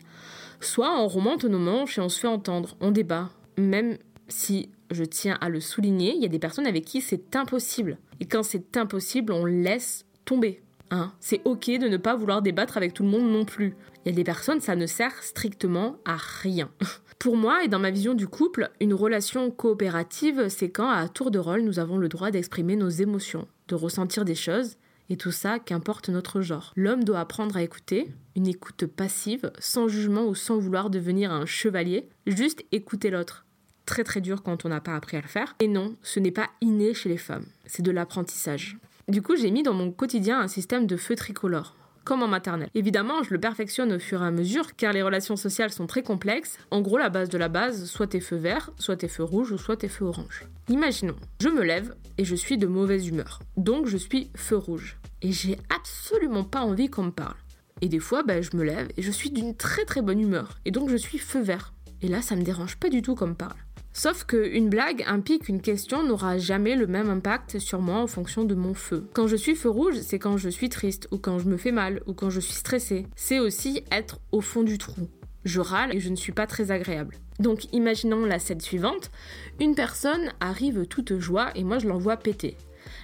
Soit 0.59 0.99
on 0.99 1.07
remonte 1.07 1.45
nos 1.45 1.59
manches 1.59 1.97
et 1.97 2.01
on 2.01 2.09
se 2.09 2.19
fait 2.19 2.27
entendre, 2.27 2.75
on 2.81 2.91
débat. 2.91 3.29
Même 3.57 3.97
si, 4.27 4.69
je 4.91 5.03
tiens 5.03 5.37
à 5.41 5.49
le 5.49 5.59
souligner, 5.59 6.15
il 6.15 6.21
y 6.21 6.25
a 6.25 6.29
des 6.29 6.39
personnes 6.39 6.67
avec 6.67 6.85
qui 6.85 7.01
c'est 7.01 7.35
impossible. 7.35 7.97
Et 8.19 8.25
quand 8.25 8.43
c'est 8.43 8.75
impossible, 8.77 9.31
on 9.31 9.45
laisse 9.45 10.05
tomber. 10.25 10.61
Hein. 10.91 11.11
C'est 11.19 11.41
ok 11.45 11.65
de 11.65 11.87
ne 11.87 11.97
pas 11.97 12.15
vouloir 12.15 12.41
débattre 12.41 12.77
avec 12.77 12.93
tout 12.93 13.03
le 13.03 13.09
monde 13.09 13.31
non 13.31 13.45
plus. 13.45 13.75
Il 14.05 14.09
y 14.09 14.13
a 14.13 14.15
des 14.15 14.23
personnes, 14.23 14.61
ça 14.61 14.75
ne 14.75 14.85
sert 14.85 15.23
strictement 15.23 15.97
à 16.05 16.17
rien. 16.17 16.69
Pour 17.19 17.35
moi 17.35 17.63
et 17.63 17.67
dans 17.67 17.79
ma 17.79 17.91
vision 17.91 18.13
du 18.13 18.27
couple, 18.27 18.71
une 18.79 18.93
relation 18.93 19.51
coopérative, 19.51 20.47
c'est 20.47 20.69
quand 20.69 20.89
à 20.89 21.07
tour 21.09 21.31
de 21.31 21.39
rôle 21.39 21.61
nous 21.61 21.79
avons 21.79 21.97
le 21.97 22.07
droit 22.07 22.31
d'exprimer 22.31 22.77
nos 22.77 22.89
émotions, 22.89 23.47
de 23.67 23.75
ressentir 23.75 24.23
des 24.23 24.35
choses, 24.35 24.77
et 25.09 25.17
tout 25.17 25.31
ça, 25.31 25.59
qu'importe 25.59 26.09
notre 26.09 26.41
genre. 26.41 26.71
L'homme 26.75 27.03
doit 27.03 27.19
apprendre 27.19 27.57
à 27.57 27.63
écouter, 27.63 28.09
une 28.35 28.47
écoute 28.47 28.85
passive, 28.85 29.51
sans 29.59 29.87
jugement 29.87 30.27
ou 30.27 30.35
sans 30.35 30.59
vouloir 30.59 30.89
devenir 30.89 31.31
un 31.31 31.45
chevalier, 31.45 32.07
juste 32.27 32.63
écouter 32.71 33.09
l'autre. 33.09 33.45
Très 33.85 34.03
très 34.03 34.21
dur 34.21 34.43
quand 34.43 34.65
on 34.65 34.69
n'a 34.69 34.81
pas 34.81 34.95
appris 34.95 35.17
à 35.17 35.21
le 35.21 35.27
faire. 35.27 35.55
Et 35.59 35.67
non, 35.67 35.95
ce 36.03 36.19
n'est 36.19 36.31
pas 36.31 36.49
inné 36.61 36.93
chez 36.93 37.09
les 37.09 37.17
femmes, 37.17 37.47
c'est 37.65 37.81
de 37.81 37.91
l'apprentissage. 37.91 38.77
Du 39.09 39.23
coup, 39.23 39.35
j'ai 39.35 39.49
mis 39.49 39.63
dans 39.63 39.73
mon 39.73 39.91
quotidien 39.91 40.39
un 40.39 40.47
système 40.47 40.85
de 40.85 40.95
feu 40.95 41.15
tricolore 41.15 41.75
comme 42.05 42.23
en 42.23 42.27
maternelle. 42.27 42.69
Évidemment, 42.73 43.21
je 43.21 43.31
le 43.31 43.39
perfectionne 43.39 43.93
au 43.93 43.99
fur 43.99 44.23
et 44.23 44.25
à 44.25 44.31
mesure 44.31 44.75
car 44.75 44.93
les 44.93 45.03
relations 45.03 45.35
sociales 45.35 45.71
sont 45.71 45.85
très 45.85 46.01
complexes. 46.01 46.57
En 46.71 46.81
gros, 46.81 46.97
la 46.97 47.09
base 47.09 47.29
de 47.29 47.37
la 47.37 47.49
base, 47.49 47.85
soit 47.85 48.07
tes 48.07 48.19
feux 48.19 48.37
verts, 48.37 48.71
soit 48.79 48.95
tes 48.95 49.07
feux 49.07 49.23
rouges 49.23 49.51
ou 49.51 49.57
soit 49.59 49.77
tes 49.77 49.89
feux 49.89 50.05
oranges. 50.05 50.47
Imaginons, 50.69 51.15
je 51.39 51.49
me 51.49 51.61
lève 51.61 51.93
et 52.17 52.25
je 52.25 52.35
suis 52.35 52.57
de 52.57 52.65
mauvaise 52.65 53.07
humeur. 53.07 53.41
Donc 53.57 53.85
je 53.85 53.97
suis 53.97 54.31
feu 54.35 54.57
rouge. 54.57 54.97
Et 55.21 55.31
j'ai 55.31 55.57
absolument 55.75 56.43
pas 56.43 56.61
envie 56.61 56.89
qu'on 56.89 57.03
me 57.03 57.11
parle. 57.11 57.35
Et 57.81 57.89
des 57.89 57.99
fois, 57.99 58.23
bah, 58.23 58.41
je 58.41 58.55
me 58.55 58.63
lève 58.63 58.89
et 58.97 59.03
je 59.03 59.11
suis 59.11 59.29
d'une 59.29 59.55
très 59.55 59.85
très 59.85 60.01
bonne 60.01 60.19
humeur. 60.19 60.57
Et 60.65 60.71
donc 60.71 60.89
je 60.89 60.97
suis 60.97 61.19
feu 61.19 61.41
vert. 61.41 61.73
Et 62.01 62.07
là, 62.07 62.21
ça 62.21 62.35
me 62.35 62.43
dérange 62.43 62.77
pas 62.77 62.89
du 62.89 63.01
tout 63.01 63.13
qu'on 63.13 63.27
me 63.27 63.33
parle. 63.33 63.57
Sauf 64.01 64.23
qu'une 64.23 64.69
blague 64.69 65.03
implique 65.07 65.49
une 65.49 65.59
question 65.59 66.03
n'aura 66.03 66.37
jamais 66.37 66.77
le 66.77 66.87
même 66.87 67.09
impact 67.09 67.59
sur 67.59 67.81
moi 67.81 67.97
en 67.97 68.07
fonction 68.07 68.45
de 68.45 68.55
mon 68.55 68.73
feu. 68.73 69.05
Quand 69.11 69.27
je 69.27 69.35
suis 69.35 69.55
feu 69.55 69.69
rouge, 69.69 69.99
c'est 70.01 70.19
quand 70.19 70.37
je 70.37 70.47
suis 70.47 70.69
triste, 70.69 71.09
ou 71.11 71.17
quand 71.17 71.37
je 71.37 71.49
me 71.49 71.57
fais 71.57 71.73
mal, 71.73 72.01
ou 72.07 72.13
quand 72.13 72.29
je 72.29 72.39
suis 72.39 72.53
stressée. 72.53 73.07
C'est 73.17 73.39
aussi 73.39 73.83
être 73.91 74.21
au 74.31 74.39
fond 74.39 74.63
du 74.63 74.77
trou. 74.77 75.09
Je 75.43 75.59
râle 75.59 75.93
et 75.93 75.99
je 75.99 76.07
ne 76.07 76.15
suis 76.15 76.31
pas 76.31 76.47
très 76.47 76.71
agréable. 76.71 77.17
Donc 77.41 77.65
imaginons 77.73 78.23
la 78.23 78.39
scène 78.39 78.61
suivante. 78.61 79.11
Une 79.59 79.75
personne 79.75 80.31
arrive 80.39 80.85
toute 80.85 81.19
joie 81.19 81.49
et 81.55 81.65
moi 81.65 81.77
je 81.77 81.89
l'envoie 81.89 82.15
péter. 82.15 82.55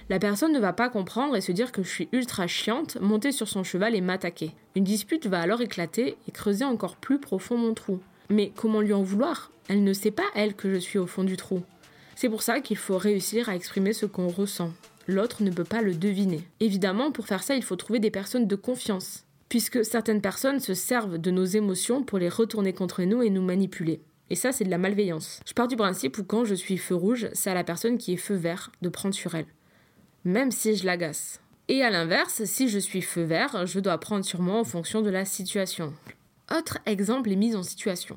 La 0.08 0.18
personne 0.18 0.54
ne 0.54 0.60
va 0.60 0.72
pas 0.72 0.88
comprendre 0.88 1.36
et 1.36 1.42
se 1.42 1.52
dire 1.52 1.72
que 1.72 1.82
je 1.82 1.90
suis 1.90 2.08
ultra 2.12 2.46
chiante, 2.46 2.96
monter 3.02 3.32
sur 3.32 3.48
son 3.48 3.64
cheval 3.64 3.94
et 3.94 4.00
m'attaquer. 4.00 4.52
Une 4.74 4.84
dispute 4.84 5.26
va 5.26 5.40
alors 5.42 5.60
éclater 5.60 6.16
et 6.26 6.32
creuser 6.32 6.64
encore 6.64 6.96
plus 6.96 7.20
profond 7.20 7.58
mon 7.58 7.74
trou. 7.74 8.00
Mais 8.30 8.52
comment 8.54 8.80
lui 8.80 8.92
en 8.92 9.02
vouloir? 9.02 9.50
Elle 9.68 9.84
ne 9.84 9.92
sait 9.92 10.10
pas, 10.10 10.24
elle, 10.34 10.54
que 10.54 10.72
je 10.72 10.78
suis 10.78 10.98
au 10.98 11.06
fond 11.06 11.24
du 11.24 11.36
trou. 11.36 11.62
C'est 12.14 12.28
pour 12.28 12.42
ça 12.42 12.60
qu'il 12.60 12.76
faut 12.76 12.98
réussir 12.98 13.48
à 13.48 13.56
exprimer 13.56 13.92
ce 13.92 14.06
qu'on 14.06 14.28
ressent. 14.28 14.72
L'autre 15.06 15.42
ne 15.42 15.50
peut 15.50 15.64
pas 15.64 15.82
le 15.82 15.94
deviner. 15.94 16.40
Évidemment, 16.60 17.12
pour 17.12 17.26
faire 17.26 17.42
ça, 17.42 17.54
il 17.54 17.62
faut 17.62 17.76
trouver 17.76 17.98
des 18.00 18.10
personnes 18.10 18.46
de 18.46 18.56
confiance, 18.56 19.24
puisque 19.48 19.84
certaines 19.84 20.20
personnes 20.20 20.60
se 20.60 20.74
servent 20.74 21.18
de 21.18 21.30
nos 21.30 21.44
émotions 21.44 22.02
pour 22.02 22.18
les 22.18 22.28
retourner 22.28 22.72
contre 22.72 23.02
nous 23.02 23.22
et 23.22 23.30
nous 23.30 23.42
manipuler. 23.42 24.00
Et 24.30 24.34
ça, 24.34 24.50
c'est 24.50 24.64
de 24.64 24.70
la 24.70 24.78
malveillance. 24.78 25.40
Je 25.46 25.52
pars 25.52 25.68
du 25.68 25.76
principe 25.76 26.18
où 26.18 26.24
quand 26.24 26.44
je 26.44 26.54
suis 26.54 26.78
feu 26.78 26.96
rouge, 26.96 27.28
c'est 27.32 27.50
à 27.50 27.54
la 27.54 27.64
personne 27.64 27.98
qui 27.98 28.14
est 28.14 28.16
feu 28.16 28.34
vert 28.34 28.72
de 28.82 28.88
prendre 28.88 29.14
sur 29.14 29.34
elle, 29.36 29.46
même 30.24 30.50
si 30.50 30.74
je 30.74 30.84
l'agace. 30.84 31.40
Et 31.68 31.82
à 31.82 31.90
l'inverse, 31.90 32.44
si 32.44 32.68
je 32.68 32.78
suis 32.78 33.02
feu 33.02 33.22
vert, 33.22 33.66
je 33.66 33.80
dois 33.80 33.98
prendre 33.98 34.24
sur 34.24 34.40
moi 34.40 34.58
en 34.58 34.64
fonction 34.64 35.02
de 35.02 35.10
la 35.10 35.24
situation. 35.24 35.92
Autre 36.54 36.78
exemple 36.86 37.30
est 37.30 37.36
mise 37.36 37.56
en 37.56 37.62
situation. 37.62 38.16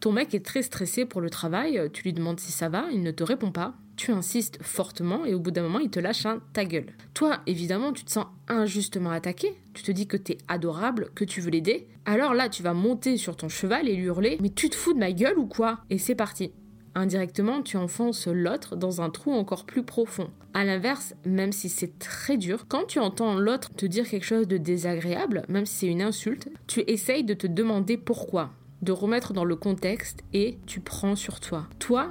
Ton 0.00 0.12
mec 0.12 0.34
est 0.34 0.44
très 0.44 0.62
stressé 0.62 1.06
pour 1.06 1.20
le 1.20 1.30
travail, 1.30 1.80
tu 1.92 2.02
lui 2.02 2.12
demandes 2.12 2.38
si 2.38 2.52
ça 2.52 2.68
va, 2.68 2.86
il 2.92 3.02
ne 3.02 3.10
te 3.10 3.24
répond 3.24 3.50
pas, 3.50 3.74
tu 3.96 4.12
insistes 4.12 4.62
fortement 4.62 5.24
et 5.24 5.34
au 5.34 5.40
bout 5.40 5.50
d'un 5.50 5.62
moment 5.62 5.80
il 5.80 5.90
te 5.90 5.98
lâche 5.98 6.26
un 6.26 6.40
ta 6.52 6.64
gueule. 6.64 6.92
Toi, 7.14 7.40
évidemment, 7.46 7.92
tu 7.92 8.04
te 8.04 8.12
sens 8.12 8.26
injustement 8.48 9.10
attaqué, 9.10 9.56
tu 9.74 9.82
te 9.82 9.90
dis 9.90 10.06
que 10.06 10.16
t'es 10.16 10.38
adorable, 10.46 11.10
que 11.14 11.24
tu 11.24 11.40
veux 11.40 11.50
l'aider, 11.50 11.88
alors 12.04 12.34
là 12.34 12.48
tu 12.48 12.62
vas 12.62 12.74
monter 12.74 13.16
sur 13.16 13.36
ton 13.36 13.48
cheval 13.48 13.88
et 13.88 13.96
lui 13.96 14.04
hurler 14.04 14.38
Mais 14.40 14.50
tu 14.50 14.70
te 14.70 14.76
fous 14.76 14.92
de 14.92 14.98
ma 14.98 15.10
gueule 15.12 15.38
ou 15.38 15.46
quoi? 15.46 15.80
Et 15.90 15.98
c'est 15.98 16.14
parti. 16.14 16.52
Indirectement, 16.98 17.62
tu 17.62 17.76
enfonces 17.76 18.26
l'autre 18.26 18.74
dans 18.74 19.00
un 19.00 19.08
trou 19.08 19.30
encore 19.30 19.66
plus 19.66 19.84
profond. 19.84 20.30
A 20.52 20.64
l'inverse, 20.64 21.14
même 21.24 21.52
si 21.52 21.68
c'est 21.68 21.96
très 22.00 22.36
dur, 22.36 22.66
quand 22.66 22.88
tu 22.88 22.98
entends 22.98 23.38
l'autre 23.38 23.72
te 23.72 23.86
dire 23.86 24.08
quelque 24.08 24.26
chose 24.26 24.48
de 24.48 24.56
désagréable, 24.56 25.44
même 25.48 25.64
si 25.64 25.76
c'est 25.76 25.86
une 25.86 26.02
insulte, 26.02 26.48
tu 26.66 26.82
essayes 26.88 27.22
de 27.22 27.34
te 27.34 27.46
demander 27.46 27.98
pourquoi, 27.98 28.50
de 28.82 28.90
remettre 28.90 29.32
dans 29.32 29.44
le 29.44 29.54
contexte 29.54 30.24
et 30.32 30.58
tu 30.66 30.80
prends 30.80 31.14
sur 31.14 31.38
toi. 31.38 31.68
Toi, 31.78 32.08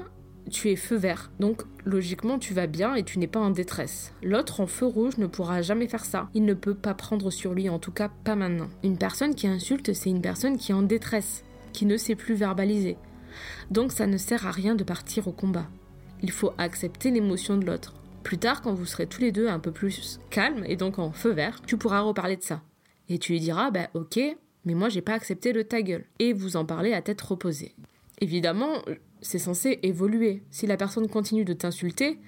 tu 0.50 0.70
es 0.70 0.78
feu 0.78 0.96
vert, 0.96 1.32
donc 1.42 1.64
logiquement 1.84 2.40
tu 2.40 2.54
vas 2.54 2.68
bien 2.68 2.96
et 2.96 3.04
tu 3.04 3.20
n'es 3.20 3.28
pas 3.28 3.42
en 3.42 3.50
détresse. 3.50 4.14
L'autre 4.24 4.62
en 4.62 4.68
feu 4.68 4.86
rouge 4.86 5.18
ne 5.18 5.28
pourra 5.28 5.62
jamais 5.62 5.90
faire 5.90 6.06
ça. 6.06 6.30
Il 6.34 6.46
ne 6.46 6.54
peut 6.54 6.76
pas 6.76 6.94
prendre 6.94 7.30
sur 7.30 7.54
lui, 7.54 7.68
en 7.68 7.80
tout 7.80 7.92
cas 7.92 8.10
pas 8.24 8.38
maintenant. 8.38 8.70
Une 8.86 8.98
personne 8.98 9.36
qui 9.36 9.48
insulte, 9.48 9.92
c'est 9.92 10.12
une 10.12 10.22
personne 10.22 10.56
qui 10.56 10.72
est 10.72 10.76
en 10.76 10.82
détresse, 10.82 11.44
qui 11.74 11.86
ne 11.86 11.98
sait 11.98 12.16
plus 12.16 12.36
verbaliser. 12.36 12.96
Donc 13.72 13.92
ça 13.92 14.08
ne 14.08 14.18
sert 14.18 14.48
à 14.48 14.52
rien 14.52 14.76
de 14.76 14.84
partir 14.84 15.28
au 15.28 15.32
combat. 15.32 15.68
Il 16.22 16.32
faut 16.32 16.54
accepter 16.58 17.12
l'émotion 17.12 17.58
de 17.58 17.66
l'autre. 17.66 17.94
Plus 18.24 18.38
tard, 18.38 18.62
quand 18.62 18.74
vous 18.74 18.86
serez 18.86 19.08
tous 19.08 19.22
les 19.22 19.32
deux 19.32 19.48
un 19.48 19.60
peu 19.60 19.72
plus 19.72 20.20
calmes 20.30 20.64
et 20.66 20.76
donc 20.76 21.00
en 21.00 21.12
feu 21.12 21.32
vert, 21.32 21.62
tu 21.66 21.78
pourras 21.78 22.02
reparler 22.02 22.38
de 22.38 22.44
ça. 22.44 22.62
Et 23.10 23.20
tu 23.20 23.32
lui 23.32 23.40
diras, 23.40 23.72
bah 23.72 23.90
ok, 23.94 24.20
mais 24.66 24.74
moi 24.74 24.90
j'ai 24.90 25.02
pas 25.02 25.14
accepté 25.14 25.54
le 25.54 25.64
ta 25.64 25.82
gueule. 25.82 26.06
Et 26.20 26.34
vous 26.34 26.58
en 26.58 26.66
parlez 26.66 26.94
à 26.94 27.02
tête 27.02 27.22
reposée. 27.22 27.74
Évidemment, 28.20 28.82
c'est 29.22 29.40
censé 29.40 29.80
évoluer. 29.84 30.44
Si 30.52 30.68
la 30.68 30.78
personne 30.78 31.08
continue 31.08 31.46
de 31.46 31.54
t'insulter, 31.54 32.20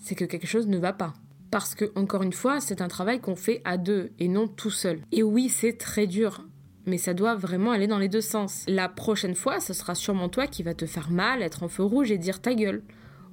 c'est 0.00 0.14
que 0.14 0.24
quelque 0.24 0.46
chose 0.46 0.66
ne 0.66 0.78
va 0.78 0.92
pas. 0.92 1.14
Parce 1.50 1.74
que, 1.74 1.92
encore 1.94 2.22
une 2.22 2.32
fois, 2.32 2.60
c'est 2.60 2.80
un 2.80 2.88
travail 2.88 3.20
qu'on 3.20 3.36
fait 3.36 3.62
à 3.64 3.78
deux 3.78 4.10
et 4.18 4.28
non 4.28 4.48
tout 4.48 4.70
seul. 4.70 5.00
Et 5.12 5.22
oui, 5.22 5.48
c'est 5.48 5.74
très 5.74 6.06
dur 6.06 6.44
mais 6.86 6.98
ça 6.98 7.14
doit 7.14 7.34
vraiment 7.34 7.72
aller 7.72 7.86
dans 7.86 7.98
les 7.98 8.08
deux 8.08 8.20
sens. 8.20 8.64
La 8.68 8.88
prochaine 8.88 9.34
fois, 9.34 9.60
ce 9.60 9.72
sera 9.72 9.94
sûrement 9.94 10.28
toi 10.28 10.46
qui 10.46 10.62
va 10.62 10.74
te 10.74 10.86
faire 10.86 11.10
mal, 11.10 11.42
être 11.42 11.62
en 11.62 11.68
feu 11.68 11.82
rouge 11.82 12.10
et 12.10 12.18
dire 12.18 12.40
ta 12.40 12.54
gueule. 12.54 12.82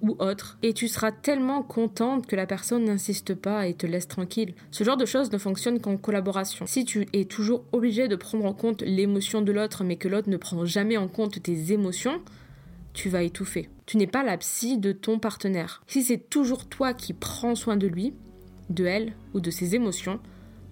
ou 0.02 0.16
autre, 0.20 0.58
et 0.64 0.74
tu 0.74 0.88
seras 0.88 1.12
tellement 1.12 1.62
contente 1.62 2.26
que 2.26 2.36
la 2.36 2.48
personne 2.48 2.86
n'insiste 2.86 3.36
pas 3.36 3.68
et 3.68 3.76
te 3.76 3.86
laisse 3.86 4.08
tranquille. 4.08 4.56
Ce 4.72 4.84
genre 4.84 4.98
de 4.98 5.06
choses 5.06 5.32
ne 5.32 5.38
fonctionne 5.38 5.80
qu'en 5.80 5.98
collaboration. 5.98 6.66
Si 6.66 6.86
tu 6.86 7.08
es 7.14 7.26
toujours 7.26 7.66
obligé 7.72 8.08
de 8.08 8.16
prendre 8.16 8.46
en 8.46 8.54
compte 8.54 8.82
l'émotion 8.82 9.42
de 9.42 9.52
l'autre, 9.52 9.84
mais 9.84 9.98
que 9.98 10.08
l'autre 10.08 10.30
ne 10.30 10.38
prend 10.38 10.66
jamais 10.66 10.98
en 10.98 11.08
compte 11.08 11.42
tes 11.44 11.72
émotions, 11.72 12.20
tu 12.94 13.10
vas 13.10 13.22
étouffer. 13.22 13.70
Tu 13.86 13.98
n'es 13.98 14.08
pas 14.08 14.24
la 14.24 14.38
psy 14.38 14.78
de 14.78 14.92
ton 14.92 15.20
partenaire. 15.20 15.84
Si 15.88 16.02
c'est 16.02 16.30
toujours 16.30 16.66
toi 16.68 16.94
qui 16.94 17.14
prends 17.14 17.56
soin 17.56 17.78
de 17.78 17.88
lui, 17.88 18.14
de 18.70 18.86
elle 18.86 19.14
ou 19.34 19.40
de 19.40 19.52
ses 19.52 19.76
émotions, 19.76 20.20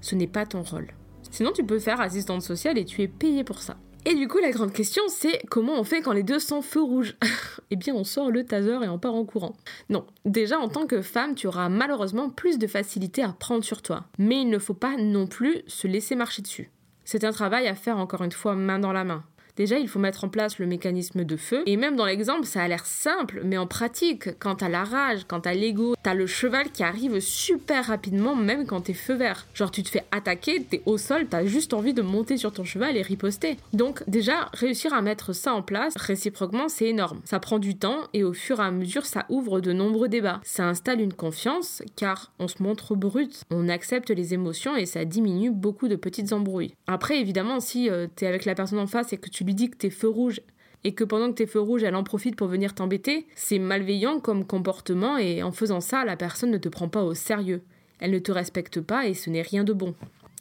ce 0.02 0.16
n'est 0.16 0.28
pas 0.28 0.46
ton 0.46 0.64
rôle. 0.64 0.88
Sinon, 1.32 1.52
tu 1.52 1.64
peux 1.64 1.80
faire 1.80 2.02
assistante 2.02 2.42
sociale 2.42 2.78
et 2.78 2.86
tu 2.86 3.02
es 3.02 3.08
payé 3.08 3.44
pour 3.44 3.62
ça. 3.62 3.78
Et 4.06 4.16
du 4.16 4.28
coup, 4.28 4.40
la 4.40 4.52
grande 4.52 4.72
question, 4.72 5.04
c'est 5.08 5.42
comment 5.50 5.80
on 5.80 5.84
fait 5.84 6.02
quand 6.02 6.14
les 6.14 6.24
deux 6.24 6.40
sont 6.40 6.62
feu 6.62 6.82
rouge 6.82 7.16
Eh 7.72 7.76
bien, 7.76 7.94
on 7.94 8.04
sort 8.04 8.32
le 8.32 8.46
taser 8.46 8.80
et 8.84 8.88
on 8.88 8.98
part 8.98 9.14
en 9.14 9.26
courant. 9.26 9.54
Non, 9.90 10.08
déjà, 10.26 10.58
en 10.58 10.70
tant 10.70 10.88
que 10.88 11.02
femme, 11.02 11.36
tu 11.36 11.48
auras 11.48 11.70
malheureusement 11.70 12.30
plus 12.30 12.58
de 12.58 12.66
facilité 12.66 13.22
à 13.22 13.30
prendre 13.30 13.64
sur 13.64 13.82
toi. 13.82 14.06
Mais 14.18 14.42
il 14.42 14.50
ne 14.50 14.58
faut 14.58 14.74
pas 14.74 14.96
non 14.98 15.28
plus 15.28 15.62
se 15.68 15.88
laisser 15.88 16.16
marcher 16.16 16.42
dessus. 16.42 16.72
C'est 17.04 17.24
un 17.24 17.32
travail 17.32 17.68
à 17.68 17.76
faire 17.76 17.98
encore 17.98 18.24
une 18.24 18.32
fois 18.32 18.56
main 18.56 18.80
dans 18.80 18.94
la 18.94 19.04
main. 19.04 19.24
Déjà, 19.56 19.78
il 19.78 19.88
faut 19.88 20.00
mettre 20.00 20.24
en 20.24 20.30
place 20.30 20.60
le 20.60 20.66
mécanisme 20.66 21.24
de 21.24 21.38
feu. 21.38 21.64
Et 21.66 21.78
même 21.78 21.96
dans 21.96 22.06
l'exemple, 22.06 22.46
ça 22.46 22.64
a 22.64 22.68
l'air 22.68 22.86
simple, 22.86 23.42
mais 23.44 23.58
en 23.58 23.68
pratique, 23.68 24.38
quand 24.40 24.56
t'as 24.56 24.70
la 24.70 24.84
rage, 24.84 25.22
quand 25.28 25.42
t'as 25.42 25.54
l'ego, 25.54 25.96
t'as 26.04 26.14
le 26.14 26.28
cheval 26.28 26.72
qui 26.72 26.84
arrive 26.84 27.20
super 27.20 27.86
rapidement, 27.86 28.36
même 28.36 28.66
quand 28.66 28.82
t'es 28.82 28.94
feu 28.94 29.16
vert. 29.16 29.48
Genre, 29.54 29.72
tu 29.72 29.84
te 29.84 29.90
fais 29.90 30.06
attaquer, 30.12 30.64
t'es 30.64 30.82
au 30.86 30.98
sol, 30.98 31.28
t'as 31.30 31.46
juste 31.46 31.74
envie 31.74 31.94
de 31.94 32.02
monter 32.02 32.38
sur 32.38 32.52
ton 32.52 32.64
cheval 32.64 32.98
et 32.98 33.02
riposter. 33.02 33.58
Donc, 33.74 34.04
déjà, 34.08 34.50
réussir 34.54 34.94
à 34.94 35.02
mettre 35.02 35.34
ça 35.34 35.54
en 35.54 35.62
place, 35.62 35.96
réciproquement, 35.98 36.70
c'est 36.70 36.88
énorme. 36.88 37.22
Ça 37.26 37.40
prend 37.40 37.60
du 37.60 37.78
temps 37.78 38.04
et 38.14 38.24
au 38.24 38.34
fur 38.34 38.60
et 38.60 38.64
à 38.64 38.72
mesure, 38.72 39.06
ça 39.06 39.26
ouvre 39.30 39.60
de 39.60 39.74
nombreux 39.74 40.08
débats. 40.08 40.42
Ça 40.44 40.68
installe 40.68 41.02
une 41.02 41.14
confiance, 41.14 41.84
car 41.96 42.32
on 42.40 42.48
se 42.48 42.62
montre 42.64 42.96
brut, 42.96 43.44
on 43.52 43.70
accepte 43.70 44.10
les 44.10 44.34
émotions 44.34 44.76
et 44.76 44.86
ça 44.86 45.06
diminue 45.06 45.52
beaucoup 45.52 45.88
de 45.88 45.96
petites 45.96 46.34
embrouilles. 46.34 46.76
Après, 46.88 47.20
évidemment, 47.20 47.60
si 47.60 47.90
euh, 47.90 48.08
t'es 48.16 48.28
avec 48.28 48.46
la 48.46 48.56
personne 48.56 48.80
en 48.80 48.88
face 48.88 49.14
et 49.14 49.18
que 49.18 49.30
tu 49.30 49.44
lui 49.50 49.56
dis 49.56 49.72
que 49.72 49.78
t'es 49.78 49.90
feu 49.90 50.08
rouge 50.08 50.42
et 50.84 50.94
que 50.94 51.04
pendant 51.04 51.30
que 51.30 51.38
t'es 51.38 51.48
feu 51.48 51.60
rouge, 51.60 51.82
elle 51.82 51.96
en 51.96 52.04
profite 52.04 52.36
pour 52.36 52.48
venir 52.48 52.76
t'embêter, 52.76 53.26
c'est 53.36 53.58
malveillant 53.58 54.20
comme 54.20 54.46
comportement 54.46 55.18
et 55.18 55.42
en 55.42 55.52
faisant 55.52 55.82
ça, 55.82 56.06
la 56.06 56.16
personne 56.16 56.52
ne 56.52 56.60
te 56.60 56.70
prend 56.70 56.88
pas 56.88 57.04
au 57.04 57.16
sérieux. 57.16 57.64
Elle 58.00 58.12
ne 58.12 58.20
te 58.20 58.32
respecte 58.32 58.80
pas 58.80 59.08
et 59.08 59.16
ce 59.16 59.32
n'est 59.32 59.42
rien 59.42 59.64
de 59.64 59.74
bon. 59.74 59.96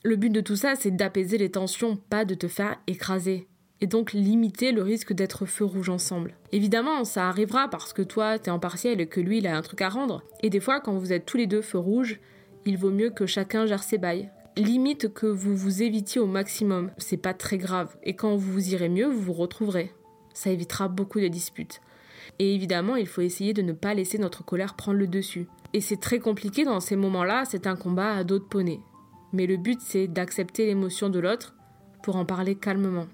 Le 0.05 0.17
but 0.17 0.29
de 0.29 0.43
tout 0.43 0.57
ça, 0.57 0.75
c'est 0.75 0.91
d'apaiser 0.91 1.39
les 1.39 1.51
tensions, 1.51 1.97
pas 1.97 2.27
de 2.27 2.35
te 2.35 2.49
faire 2.49 2.77
écraser. 2.87 3.49
Et 3.81 3.87
donc 3.87 4.13
limiter 4.13 4.73
le 4.73 4.83
risque 4.83 5.15
d'être 5.15 5.47
feu 5.47 5.65
rouge 5.65 5.89
ensemble. 5.89 6.35
Évidemment, 6.53 7.05
ça 7.05 7.31
arrivera 7.31 7.69
parce 7.71 7.95
que 7.95 8.03
toi, 8.03 8.39
t'es 8.39 8.51
en 8.51 8.59
partiel 8.59 9.01
et 9.01 9.07
que 9.07 9.21
lui, 9.21 9.39
il 9.39 9.47
a 9.47 9.57
un 9.57 9.63
truc 9.63 9.81
à 9.81 9.89
rendre. 9.89 10.23
Et 10.43 10.51
des 10.51 10.61
fois, 10.61 10.81
quand 10.81 10.99
vous 10.99 11.15
êtes 11.15 11.25
tous 11.25 11.39
les 11.39 11.47
deux 11.47 11.63
feu 11.63 11.79
rouge, 11.79 12.21
il 12.67 12.77
vaut 12.77 12.91
mieux 12.91 13.09
que 13.09 13.25
chacun 13.25 13.65
gère 13.65 13.83
ses 13.83 13.97
bails 13.97 14.29
limite 14.65 15.13
que 15.13 15.27
vous 15.27 15.57
vous 15.57 15.83
évitiez 15.83 16.21
au 16.21 16.27
maximum. 16.27 16.91
C'est 16.99 17.17
pas 17.17 17.35
très 17.35 17.59
grave. 17.59 17.97
Et 18.03 18.15
quand 18.15 18.37
vous 18.37 18.75
irez 18.75 18.89
mieux, 18.89 19.07
vous 19.07 19.21
vous 19.21 19.33
retrouverez. 19.33 19.93
Ça 20.35 20.51
évitera 20.51 20.89
beaucoup 20.89 21.21
de 21.21 21.29
disputes. 21.29 21.81
Et 22.39 22.55
évidemment, 22.55 22.97
il 22.97 23.07
faut 23.07 23.21
essayer 23.21 23.53
de 23.53 23.63
ne 23.63 23.73
pas 23.73 23.95
laisser 23.95 24.19
notre 24.19 24.45
colère 24.45 24.75
prendre 24.75 24.99
le 24.99 25.07
dessus. 25.07 25.47
Et 25.73 25.81
c'est 25.81 25.97
très 25.97 26.19
compliqué 26.19 26.65
dans 26.65 26.81
ces 26.81 26.97
moments-là, 26.97 27.45
c'est 27.45 27.67
un 27.67 27.77
combat 27.77 28.15
à 28.15 28.25
dos 28.25 28.39
de. 28.39 28.81
Mais 29.33 29.47
le 29.47 29.57
but, 29.57 29.81
c'est 29.81 30.07
d'accepter 30.07 30.67
l'émotion 30.67 31.11
de 31.11 31.19
l'autre 31.19 31.55
pour 32.03 32.17
en 32.17 32.25
parler 32.25 32.55
calmement. 32.55 33.07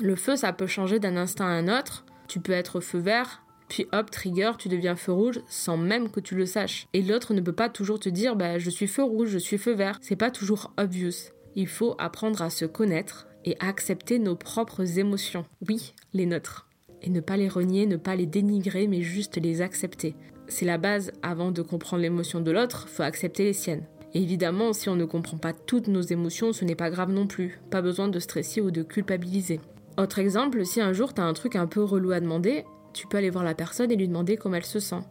Le 0.00 0.16
feu, 0.16 0.36
ça 0.36 0.52
peut 0.52 0.66
changer 0.66 0.98
d'un 0.98 1.16
instant 1.16 1.44
à 1.44 1.50
un 1.50 1.68
autre. 1.68 2.04
Tu 2.28 2.40
peux 2.40 2.52
être 2.52 2.80
feu 2.80 2.98
vert, 2.98 3.42
puis 3.72 3.86
hop, 3.92 4.10
trigger, 4.10 4.50
tu 4.58 4.68
deviens 4.68 4.96
feu 4.96 5.12
rouge 5.12 5.40
sans 5.48 5.78
même 5.78 6.10
que 6.10 6.20
tu 6.20 6.34
le 6.34 6.44
saches. 6.44 6.86
Et 6.92 7.00
l'autre 7.00 7.32
ne 7.32 7.40
peut 7.40 7.54
pas 7.54 7.70
toujours 7.70 7.98
te 7.98 8.10
dire 8.10 8.36
bah 8.36 8.58
je 8.58 8.68
suis 8.68 8.86
feu 8.86 9.02
rouge, 9.02 9.30
je 9.30 9.38
suis 9.38 9.56
feu 9.56 9.72
vert. 9.72 9.98
C'est 10.02 10.14
pas 10.14 10.30
toujours 10.30 10.74
obvious. 10.76 11.32
Il 11.56 11.66
faut 11.66 11.94
apprendre 11.98 12.42
à 12.42 12.50
se 12.50 12.66
connaître 12.66 13.28
et 13.46 13.56
accepter 13.60 14.18
nos 14.18 14.36
propres 14.36 14.98
émotions. 14.98 15.46
Oui, 15.66 15.94
les 16.12 16.26
nôtres. 16.26 16.68
Et 17.00 17.08
ne 17.08 17.20
pas 17.20 17.38
les 17.38 17.48
renier, 17.48 17.86
ne 17.86 17.96
pas 17.96 18.14
les 18.14 18.26
dénigrer, 18.26 18.88
mais 18.88 19.00
juste 19.00 19.38
les 19.38 19.62
accepter. 19.62 20.16
C'est 20.48 20.66
la 20.66 20.76
base 20.76 21.10
avant 21.22 21.50
de 21.50 21.62
comprendre 21.62 22.02
l'émotion 22.02 22.42
de 22.42 22.50
l'autre, 22.50 22.88
faut 22.90 23.02
accepter 23.02 23.44
les 23.44 23.54
siennes. 23.54 23.86
évidemment, 24.12 24.74
si 24.74 24.90
on 24.90 24.96
ne 24.96 25.06
comprend 25.06 25.38
pas 25.38 25.54
toutes 25.54 25.88
nos 25.88 26.02
émotions, 26.02 26.52
ce 26.52 26.66
n'est 26.66 26.74
pas 26.74 26.90
grave 26.90 27.10
non 27.10 27.26
plus. 27.26 27.58
Pas 27.70 27.80
besoin 27.80 28.08
de 28.08 28.18
stresser 28.18 28.60
ou 28.60 28.70
de 28.70 28.82
culpabiliser. 28.82 29.60
Autre 29.96 30.18
exemple, 30.18 30.66
si 30.66 30.82
un 30.82 30.92
jour 30.92 31.14
t'as 31.14 31.24
un 31.24 31.32
truc 31.32 31.56
un 31.56 31.66
peu 31.66 31.82
relou 31.82 32.12
à 32.12 32.20
demander, 32.20 32.64
tu 32.92 33.06
peux 33.06 33.18
aller 33.18 33.30
voir 33.30 33.44
la 33.44 33.54
personne 33.54 33.90
et 33.90 33.96
lui 33.96 34.08
demander 34.08 34.36
comment 34.36 34.56
elle 34.56 34.64
se 34.64 34.80
sent. 34.80 35.02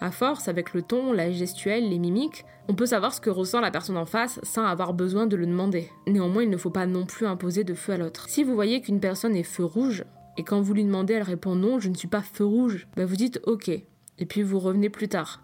À 0.00 0.10
force, 0.10 0.48
avec 0.48 0.72
le 0.72 0.82
ton, 0.82 1.12
la 1.12 1.30
gestuelle, 1.30 1.90
les 1.90 1.98
mimiques, 1.98 2.46
on 2.68 2.74
peut 2.74 2.86
savoir 2.86 3.12
ce 3.12 3.20
que 3.20 3.28
ressent 3.28 3.60
la 3.60 3.70
personne 3.70 3.98
en 3.98 4.06
face 4.06 4.40
sans 4.42 4.64
avoir 4.64 4.94
besoin 4.94 5.26
de 5.26 5.36
le 5.36 5.46
demander. 5.46 5.90
Néanmoins, 6.06 6.42
il 6.42 6.50
ne 6.50 6.56
faut 6.56 6.70
pas 6.70 6.86
non 6.86 7.04
plus 7.04 7.26
imposer 7.26 7.64
de 7.64 7.74
feu 7.74 7.92
à 7.92 7.96
l'autre. 7.98 8.26
Si 8.28 8.42
vous 8.42 8.54
voyez 8.54 8.80
qu'une 8.80 9.00
personne 9.00 9.36
est 9.36 9.42
feu 9.42 9.64
rouge, 9.64 10.04
et 10.38 10.42
quand 10.42 10.60
vous 10.62 10.72
lui 10.72 10.84
demandez, 10.84 11.14
elle 11.14 11.22
répond 11.22 11.54
non, 11.54 11.80
je 11.80 11.90
ne 11.90 11.94
suis 11.94 12.08
pas 12.08 12.22
feu 12.22 12.44
rouge, 12.46 12.86
bah 12.96 13.04
vous 13.04 13.16
dites 13.16 13.40
ok, 13.44 13.68
et 13.68 14.26
puis 14.26 14.42
vous 14.42 14.58
revenez 14.58 14.88
plus 14.88 15.08
tard. 15.08 15.42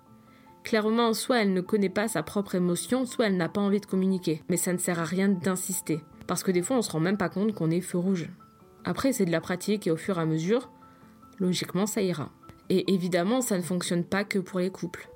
Clairement, 0.65 1.12
soit 1.12 1.43
elle 1.43 1.53
ne 1.53 1.61
connaît 1.61 1.91
pas 1.91 2.09
sa 2.09 2.23
propre 2.23 2.55
émotion, 2.55 3.05
soit 3.05 3.27
elle 3.27 3.37
n'a 3.37 3.49
pas 3.49 3.61
envie 3.61 3.81
de 3.81 3.87
communiquer. 3.87 4.43
Mais 4.49 4.57
ça 4.57 4.73
ne 4.73 4.79
sert 4.79 4.99
à 4.99 5.05
rien 5.05 5.29
d'insister, 5.29 6.01
parce 6.27 6.43
que 6.43 6.51
des 6.51 6.62
fois 6.62 6.79
on 6.79 6.83
se 6.83 6.91
rend 6.91 7.01
même 7.01 7.19
pas 7.19 7.29
compte 7.29 7.55
qu'on 7.55 7.71
est 7.71 7.83
feu 7.83 7.99
rouge. 7.99 8.31
Après, 8.85 9.12
c'est 9.12 9.25
de 9.25 9.33
la 9.33 9.41
pratique 9.41 9.87
et 9.87 9.91
au 9.91 9.97
fur 9.97 10.19
et 10.19 10.23
à 10.23 10.27
mesure, 10.27 10.71
logiquement 11.38 11.87
ça 11.87 12.03
ira. 12.03 12.31
Et 12.68 12.92
évidemment, 12.92 13.40
ça 13.40 13.57
ne 13.57 13.62
fonctionne 13.62 14.05
pas 14.05 14.25
que 14.25 14.38
pour 14.38 14.59
les 14.59 14.70
couples. 14.70 15.09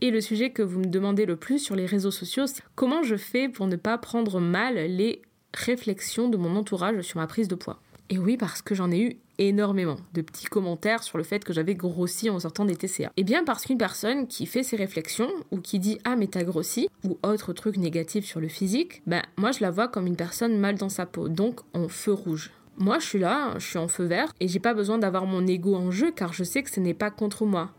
Et 0.00 0.10
le 0.10 0.20
sujet 0.20 0.50
que 0.50 0.62
vous 0.62 0.78
me 0.78 0.86
demandez 0.86 1.26
le 1.26 1.36
plus 1.36 1.58
sur 1.58 1.74
les 1.74 1.86
réseaux 1.86 2.12
sociaux, 2.12 2.46
c'est 2.46 2.62
comment 2.76 3.02
je 3.02 3.16
fais 3.16 3.48
pour 3.48 3.66
ne 3.66 3.76
pas 3.76 3.98
prendre 3.98 4.40
mal 4.40 4.74
les 4.74 5.22
réflexions 5.52 6.28
de 6.28 6.36
mon 6.36 6.54
entourage 6.54 7.00
sur 7.02 7.18
ma 7.18 7.26
prise 7.26 7.48
de 7.48 7.56
poids? 7.56 7.80
Et 8.10 8.18
oui, 8.18 8.36
parce 8.36 8.62
que 8.62 8.74
j'en 8.74 8.90
ai 8.90 9.00
eu 9.00 9.16
énormément 9.38 9.96
de 10.14 10.22
petits 10.22 10.46
commentaires 10.46 11.02
sur 11.02 11.18
le 11.18 11.24
fait 11.24 11.44
que 11.44 11.52
j'avais 11.52 11.74
grossi 11.74 12.28
en 12.30 12.40
sortant 12.40 12.64
des 12.64 12.74
TCA. 12.74 13.04
Et 13.04 13.10
eh 13.18 13.24
bien 13.24 13.44
parce 13.44 13.64
qu'une 13.64 13.78
personne 13.78 14.26
qui 14.26 14.46
fait 14.46 14.62
ses 14.62 14.76
réflexions 14.76 15.30
ou 15.50 15.60
qui 15.60 15.78
dit 15.78 15.98
ah 16.04 16.16
mais 16.16 16.26
t'as 16.26 16.42
grossi 16.42 16.88
ou 17.04 17.18
autre 17.22 17.52
truc 17.52 17.76
négatif 17.76 18.24
sur 18.24 18.40
le 18.40 18.48
physique, 18.48 19.02
ben 19.06 19.22
moi 19.36 19.52
je 19.52 19.60
la 19.60 19.70
vois 19.70 19.88
comme 19.88 20.06
une 20.06 20.16
personne 20.16 20.58
mal 20.58 20.76
dans 20.76 20.88
sa 20.88 21.06
peau, 21.06 21.28
donc 21.28 21.60
en 21.72 21.88
feu 21.88 22.12
rouge. 22.12 22.50
Moi 22.78 22.98
je 22.98 23.06
suis 23.06 23.18
là, 23.18 23.54
je 23.58 23.66
suis 23.66 23.78
en 23.78 23.88
feu 23.88 24.04
vert 24.04 24.32
et 24.40 24.48
j'ai 24.48 24.60
pas 24.60 24.74
besoin 24.74 24.98
d'avoir 24.98 25.26
mon 25.26 25.46
ego 25.46 25.74
en 25.74 25.90
jeu 25.90 26.10
car 26.10 26.32
je 26.32 26.44
sais 26.44 26.62
que 26.62 26.70
ce 26.70 26.80
n'est 26.80 26.94
pas 26.94 27.10
contre 27.10 27.44
moi. 27.44 27.70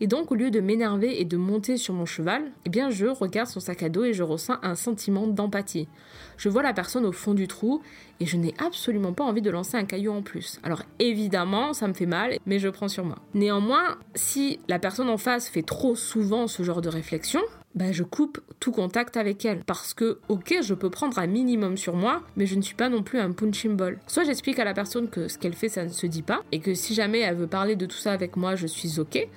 Et 0.00 0.06
donc, 0.06 0.30
au 0.30 0.34
lieu 0.34 0.50
de 0.50 0.60
m'énerver 0.60 1.20
et 1.20 1.24
de 1.24 1.38
monter 1.38 1.78
sur 1.78 1.94
mon 1.94 2.04
cheval, 2.04 2.42
eh 2.66 2.68
bien, 2.68 2.90
je 2.90 3.06
regarde 3.06 3.48
son 3.48 3.60
sac 3.60 3.82
à 3.82 3.88
dos 3.88 4.04
et 4.04 4.12
je 4.12 4.22
ressens 4.22 4.56
un 4.62 4.74
sentiment 4.74 5.26
d'empathie. 5.26 5.88
Je 6.36 6.50
vois 6.50 6.62
la 6.62 6.74
personne 6.74 7.06
au 7.06 7.12
fond 7.12 7.32
du 7.32 7.48
trou 7.48 7.80
et 8.20 8.26
je 8.26 8.36
n'ai 8.36 8.52
absolument 8.58 9.14
pas 9.14 9.24
envie 9.24 9.40
de 9.40 9.50
lancer 9.50 9.76
un 9.76 9.84
caillou 9.84 10.12
en 10.12 10.20
plus. 10.20 10.60
Alors, 10.62 10.82
évidemment, 10.98 11.72
ça 11.72 11.88
me 11.88 11.94
fait 11.94 12.06
mal, 12.06 12.38
mais 12.44 12.58
je 12.58 12.68
prends 12.68 12.88
sur 12.88 13.06
moi. 13.06 13.16
Néanmoins, 13.32 13.96
si 14.14 14.60
la 14.68 14.78
personne 14.78 15.08
en 15.08 15.16
face 15.16 15.48
fait 15.48 15.62
trop 15.62 15.94
souvent 15.94 16.46
ce 16.46 16.62
genre 16.62 16.82
de 16.82 16.90
réflexion, 16.90 17.40
bah 17.74 17.92
je 17.92 18.02
coupe 18.02 18.40
tout 18.58 18.72
contact 18.72 19.16
avec 19.16 19.44
elle. 19.44 19.62
Parce 19.64 19.94
que, 19.94 20.18
ok, 20.28 20.56
je 20.62 20.74
peux 20.74 20.90
prendre 20.90 21.18
un 21.18 21.26
minimum 21.26 21.76
sur 21.76 21.94
moi, 21.94 22.22
mais 22.36 22.46
je 22.46 22.56
ne 22.56 22.62
suis 22.62 22.74
pas 22.74 22.88
non 22.88 23.02
plus 23.02 23.18
un 23.18 23.32
punching 23.32 23.76
ball. 23.76 23.98
Soit 24.06 24.24
j'explique 24.24 24.58
à 24.58 24.64
la 24.64 24.74
personne 24.74 25.08
que 25.08 25.28
ce 25.28 25.38
qu'elle 25.38 25.54
fait, 25.54 25.68
ça 25.68 25.84
ne 25.84 25.90
se 25.90 26.06
dit 26.06 26.22
pas, 26.22 26.42
et 26.52 26.60
que 26.60 26.74
si 26.74 26.94
jamais 26.94 27.20
elle 27.20 27.36
veut 27.36 27.46
parler 27.46 27.76
de 27.76 27.86
tout 27.86 27.96
ça 27.96 28.12
avec 28.12 28.36
moi, 28.36 28.56
je 28.56 28.66
suis 28.66 28.98
ok 28.98 29.28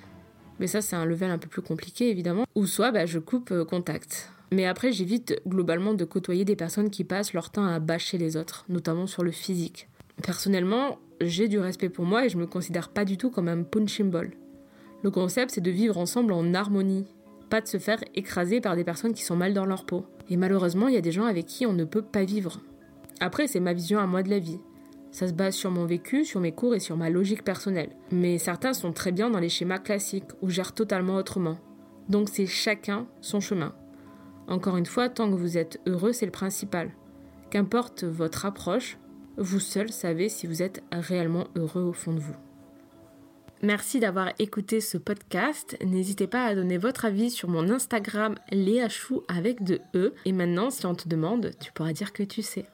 mais 0.60 0.68
ça 0.68 0.82
c'est 0.82 0.96
un 0.96 1.06
level 1.06 1.32
un 1.32 1.38
peu 1.38 1.48
plus 1.48 1.62
compliqué 1.62 2.10
évidemment, 2.10 2.46
ou 2.56 2.66
soit 2.66 2.92
bah, 2.92 3.06
je 3.06 3.20
coupe 3.20 3.52
euh, 3.52 3.66
contact. 3.66 4.32
Mais 4.52 4.66
après 4.66 4.92
j'évite 4.92 5.42
globalement 5.48 5.94
de 5.94 6.06
côtoyer 6.06 6.46
des 6.46 6.56
personnes 6.56 6.90
qui 6.90 7.04
passent 7.04 7.34
leur 7.34 7.50
temps 7.50 7.66
à 7.66 7.80
bâcher 7.80 8.18
les 8.18 8.38
autres, 8.38 8.66
notamment 8.70 9.08
sur 9.08 9.24
le 9.24 9.32
physique. 9.32 9.88
Personnellement, 10.24 11.00
j'ai 11.22 11.48
du 11.48 11.60
respect 11.60 11.90
pour 11.90 12.06
moi 12.06 12.26
et 12.26 12.30
je 12.30 12.38
me 12.38 12.46
considère 12.48 12.90
pas 12.90 13.06
du 13.06 13.18
tout 13.18 13.30
comme 13.30 13.48
un 13.48 13.64
punching 13.64 14.10
ball. 14.10 14.32
Le 15.02 15.12
concept 15.12 15.52
c'est 15.52 15.62
de 15.62 15.72
vivre 15.72 15.98
ensemble 15.98 16.34
en 16.34 16.54
harmonie, 16.54 17.06
pas 17.50 17.62
de 17.62 17.68
se 17.68 17.80
faire 17.80 18.04
écraser 18.16 18.62
par 18.62 18.76
des 18.76 18.84
personnes 18.84 19.14
qui 19.14 19.24
sont 19.24 19.36
mal 19.36 19.54
dans 19.54 19.66
leur 19.66 19.86
peau. 19.86 20.06
Et 20.30 20.38
malheureusement, 20.38 20.88
il 20.88 20.94
y 20.94 20.98
a 20.98 21.02
des 21.02 21.12
gens 21.12 21.26
avec 21.26 21.48
qui 21.48 21.66
on 21.66 21.74
ne 21.74 21.84
peut 21.84 22.04
pas 22.04 22.24
vivre. 22.24 22.60
Après, 23.20 23.48
c'est 23.48 23.60
ma 23.60 23.74
vision 23.74 24.00
à 24.00 24.06
moi 24.06 24.24
de 24.24 24.30
la 24.30 24.40
vie. 24.40 24.60
Ça 25.12 25.28
se 25.28 25.34
base 25.34 25.56
sur 25.56 25.72
mon 25.72 25.86
vécu, 25.86 26.24
sur 26.24 26.40
mes 26.40 26.52
cours 26.52 26.76
et 26.76 26.80
sur 26.80 26.98
ma 26.98 27.10
logique 27.10 27.44
personnelle. 27.44 27.96
Mais 28.12 28.38
certains 28.38 28.74
sont 28.74 28.94
très 28.94 29.12
bien 29.12 29.30
dans 29.30 29.40
les 29.40 29.50
schémas 29.50 29.80
classiques 29.80 30.32
ou 30.42 30.50
gèrent 30.50 30.74
totalement 30.74 31.16
autrement. 31.16 31.58
Donc 32.10 32.30
c'est 32.30 32.46
chacun 32.46 33.08
son 33.22 33.40
chemin. 33.40 33.74
Encore 34.48 34.78
une 34.78 34.86
fois, 34.86 35.10
tant 35.10 35.30
que 35.30 35.36
vous 35.36 35.58
êtes 35.58 35.80
heureux, 35.88 36.14
c'est 36.14 36.26
le 36.26 36.32
principal. 36.32 36.92
Qu'importe 37.52 38.04
votre 38.04 38.46
approche, 38.46 38.98
vous 39.38 39.60
seul 39.60 39.92
savez 39.92 40.30
si 40.30 40.48
vous 40.48 40.62
êtes 40.62 40.84
réellement 40.92 41.48
heureux 41.56 41.84
au 41.84 41.94
fond 41.94 42.14
de 42.14 42.20
vous. 42.20 42.36
Merci 43.62 44.00
d'avoir 44.00 44.32
écouté 44.40 44.80
ce 44.80 44.98
podcast. 44.98 45.78
N'hésitez 45.84 46.28
pas 46.28 46.46
à 46.46 46.56
donner 46.56 46.78
votre 46.78 47.06
avis 47.06 47.30
sur 47.30 47.50
mon 47.50 47.70
Instagram 47.70 48.36
Léachou 48.52 49.24
avec 49.28 49.64
de 49.64 49.82
E. 49.96 50.14
Et 50.26 50.32
maintenant, 50.32 50.70
si 50.70 50.86
on 50.86 50.96
te 50.96 51.10
demande, 51.10 51.52
tu 51.60 51.74
pourras 51.74 51.92
dire 51.92 52.14
que 52.14 52.24
tu 52.24 52.42
sais. 52.42 52.66